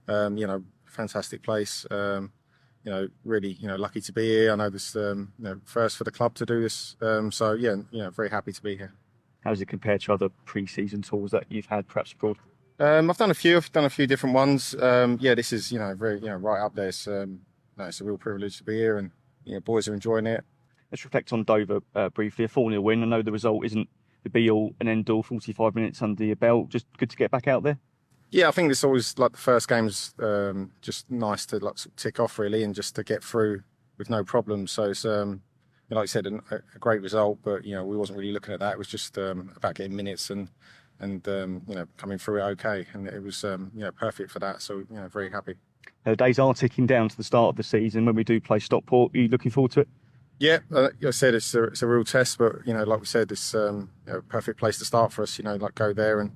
Um, 0.08 0.38
you 0.38 0.48
know, 0.48 0.64
fantastic 0.86 1.44
place. 1.44 1.86
Um, 1.92 2.32
you 2.86 2.92
know, 2.92 3.08
really, 3.24 3.54
you 3.54 3.68
know, 3.68 3.76
lucky 3.76 4.00
to 4.00 4.14
be 4.14 4.30
here. 4.30 4.52
I 4.52 4.56
know 4.56 4.70
this, 4.70 4.96
um, 4.96 5.34
you 5.40 5.46
know, 5.46 5.60
first 5.66 5.98
for 5.98 6.04
the 6.04 6.12
club 6.12 6.36
to 6.36 6.46
do 6.46 6.62
this. 6.62 6.96
Um, 7.02 7.32
so 7.32 7.54
yeah, 7.54 7.76
you 7.92 8.04
know, 8.04 8.12
very 8.12 8.30
happy 8.30 8.52
to 8.52 8.62
be 8.62 8.78
here. 8.78 8.94
How 9.44 9.50
does 9.50 9.60
it 9.62 9.68
compare 9.68 9.98
to 9.98 10.14
other 10.14 10.30
pre-season 10.46 11.02
tours 11.02 11.32
that 11.32 11.46
you've 11.50 11.66
had, 11.66 11.88
perhaps 11.88 12.14
abroad? 12.14 12.38
Um, 12.80 13.10
I've 13.10 13.18
done 13.18 13.32
a 13.32 13.36
few. 13.36 13.58
I've 13.58 13.72
done 13.72 13.86
a 13.86 13.90
few 13.90 14.06
different 14.06 14.36
ones. 14.36 14.76
Um, 14.80 15.18
yeah, 15.20 15.34
this 15.34 15.52
is, 15.52 15.72
you 15.72 15.80
know, 15.80 15.96
very, 15.96 16.20
you 16.20 16.28
know, 16.28 16.36
right 16.36 16.62
up 16.62 16.76
there. 16.76 16.90
It's, 16.90 17.08
um, 17.08 17.42
no, 17.78 17.86
it's 17.86 18.02
a 18.02 18.04
real 18.04 18.18
privilege 18.18 18.58
to 18.58 18.64
be 18.64 18.76
here, 18.76 18.98
and 18.98 19.12
you 19.46 19.56
know, 19.56 19.60
boys 19.60 19.88
are 19.88 19.94
enjoying 19.94 20.28
it. 20.28 20.44
Let's 20.92 21.04
reflect 21.04 21.34
on 21.34 21.44
Dover 21.44 21.82
uh, 21.96 22.10
briefly. 22.10 22.46
A 22.46 22.48
4 22.48 22.70
0 22.70 22.82
win. 22.82 23.02
I 23.02 23.06
know 23.06 23.22
the 23.22 23.32
result 23.32 23.66
isn't 23.66 23.90
the 24.24 24.30
be 24.30 24.50
all 24.50 24.76
and 24.80 24.90
end 24.90 25.10
all, 25.10 25.24
45 25.24 25.76
minutes 25.76 26.02
under 26.02 26.24
your 26.24 26.36
belt. 26.36 26.70
Just 26.70 26.86
good 26.98 27.10
to 27.10 27.18
get 27.18 27.32
back 27.32 27.48
out 27.48 27.64
there. 27.64 27.80
Yeah, 28.36 28.50
I 28.50 28.52
think 28.52 28.70
it's 28.70 28.84
always 28.84 29.18
like 29.18 29.32
the 29.32 29.38
first 29.38 29.70
game's 29.70 30.14
um, 30.20 30.72
just 30.82 31.10
nice 31.10 31.46
to 31.46 31.58
like 31.60 31.76
tick 31.96 32.20
off 32.20 32.38
really, 32.38 32.64
and 32.64 32.76
just 32.76 32.94
to 32.96 33.04
get 33.04 33.24
through 33.24 33.64
with 33.98 34.10
no 34.10 34.26
problems. 34.26 34.74
So 34.74 34.90
it's 34.90 35.06
um, 35.06 35.42
like 35.90 36.04
I 36.04 36.06
said, 36.06 36.28
a, 36.28 36.42
a, 36.52 36.80
great 36.80 37.02
result, 37.02 37.40
but 37.44 37.64
you 37.64 37.76
know 37.76 37.86
we 37.86 37.96
wasn't 37.96 38.20
really 38.20 38.34
looking 38.34 38.54
at 38.54 38.60
that. 38.60 38.74
It 38.74 38.78
was 38.78 38.90
just 38.90 39.18
um, 39.18 39.54
about 39.56 39.76
getting 39.76 39.96
minutes 39.96 40.32
and 40.32 40.50
and 41.00 41.26
um, 41.30 41.62
you 41.66 41.76
know 41.76 41.88
coming 41.96 42.18
through 42.18 42.40
it 42.40 42.44
okay, 42.60 42.86
and 42.92 43.08
it 43.08 43.24
was 43.24 43.46
um, 43.46 43.72
you 43.74 43.86
know 43.86 43.92
perfect 43.94 44.32
for 44.32 44.40
that. 44.40 44.62
So 44.62 44.80
you 44.80 44.98
know 44.98 45.08
very 45.08 45.32
happy. 45.32 45.56
The 46.04 46.18
days 46.18 46.38
are 46.38 46.54
ticking 46.54 46.88
down 46.88 47.08
to 47.08 47.16
the 47.16 47.24
start 47.24 47.52
of 47.52 47.56
the 47.56 47.64
season. 47.64 48.06
When 48.06 48.16
we 48.16 48.26
do 48.26 48.42
play 48.42 48.60
Stockport, 48.60 49.16
are 49.16 49.18
you 49.18 49.30
looking 49.30 49.50
forward 49.50 49.72
to 49.72 49.80
it? 49.80 49.88
Yeah, 50.40 50.60
uh, 50.74 50.82
like 50.82 51.06
I 51.06 51.12
said 51.12 51.36
it's 51.36 51.56
a, 51.56 51.64
it's 51.64 51.84
a 51.84 51.88
real 51.88 52.04
test, 52.04 52.38
but 52.38 52.68
you 52.68 52.74
know, 52.74 52.84
like 52.84 53.00
we 53.00 53.06
said, 53.06 53.32
it's 53.32 53.56
um, 53.56 53.92
you 54.06 54.12
know, 54.12 54.20
a 54.20 54.24
perfect 54.24 54.60
place 54.60 54.78
to 54.80 54.84
start 54.84 55.14
for 55.14 55.24
us. 55.24 55.38
You 55.38 55.46
know, 55.46 55.56
like 55.56 55.76
go 55.76 55.94
there 55.94 56.20
and 56.20 56.34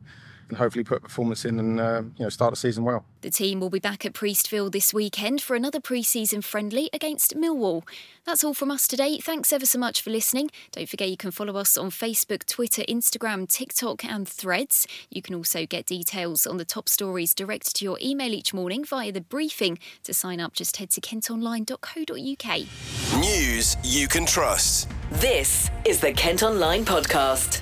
and 0.50 0.58
hopefully 0.58 0.84
put 0.84 1.02
performance 1.02 1.46
in 1.46 1.60
and 1.60 1.80
uh, 1.80 2.02
you 2.18 2.24
know 2.24 2.30
start 2.30 2.52
the 2.52 2.58
season 2.58 2.84
well. 2.84 3.06
The 3.22 3.30
team 3.30 3.60
will 3.60 3.70
be 3.70 3.80
back 3.80 4.06
at 4.06 4.14
Priestfield 4.14 4.72
this 4.72 4.94
weekend 4.94 5.42
for 5.42 5.56
another 5.56 5.80
pre-season 5.80 6.42
friendly 6.42 6.90
against 6.94 7.36
Millwall. 7.36 7.84
That's 8.26 8.44
all 8.44 8.54
from 8.54 8.72
us 8.72 8.88
today. 8.88 9.20
Thanks 9.20 9.52
ever 9.52 9.66
so 9.66 9.80
much 9.80 10.02
for 10.02 10.10
listening. 10.10 10.50
Don't 10.72 10.88
forget 10.88 11.10
you 11.10 11.18
can 11.18 11.32
follow 11.32 11.58
us 11.58 11.78
on 11.78 11.90
Facebook, 11.90 12.46
Twitter, 12.46 12.84
Instagram, 12.88 13.48
TikTok, 13.48 14.06
and 14.06 14.28
Threads. 14.28 14.88
You 15.10 15.22
can 15.22 15.36
also 15.36 15.66
get 15.66 15.86
details 15.86 16.48
on 16.48 16.58
the 16.58 16.66
top 16.66 16.90
stories 16.90 17.34
direct 17.34 17.76
to 17.78 17.86
your 17.86 17.98
email 18.02 18.34
each 18.34 18.54
morning 18.54 18.86
via 18.86 19.12
the 19.12 19.22
briefing. 19.22 19.80
To 20.04 20.14
sign 20.14 20.40
up, 20.40 20.54
just 20.54 20.78
head 20.78 20.92
to 20.92 21.02
kentonline.co.uk. 21.02 22.60
News 23.20 23.78
you 23.84 24.08
can 24.08 24.26
trust. 24.26 24.90
This 25.12 25.70
is 25.86 26.00
the 26.00 26.14
Kent 26.14 26.44
Online 26.44 26.86
Podcast. 26.86 27.62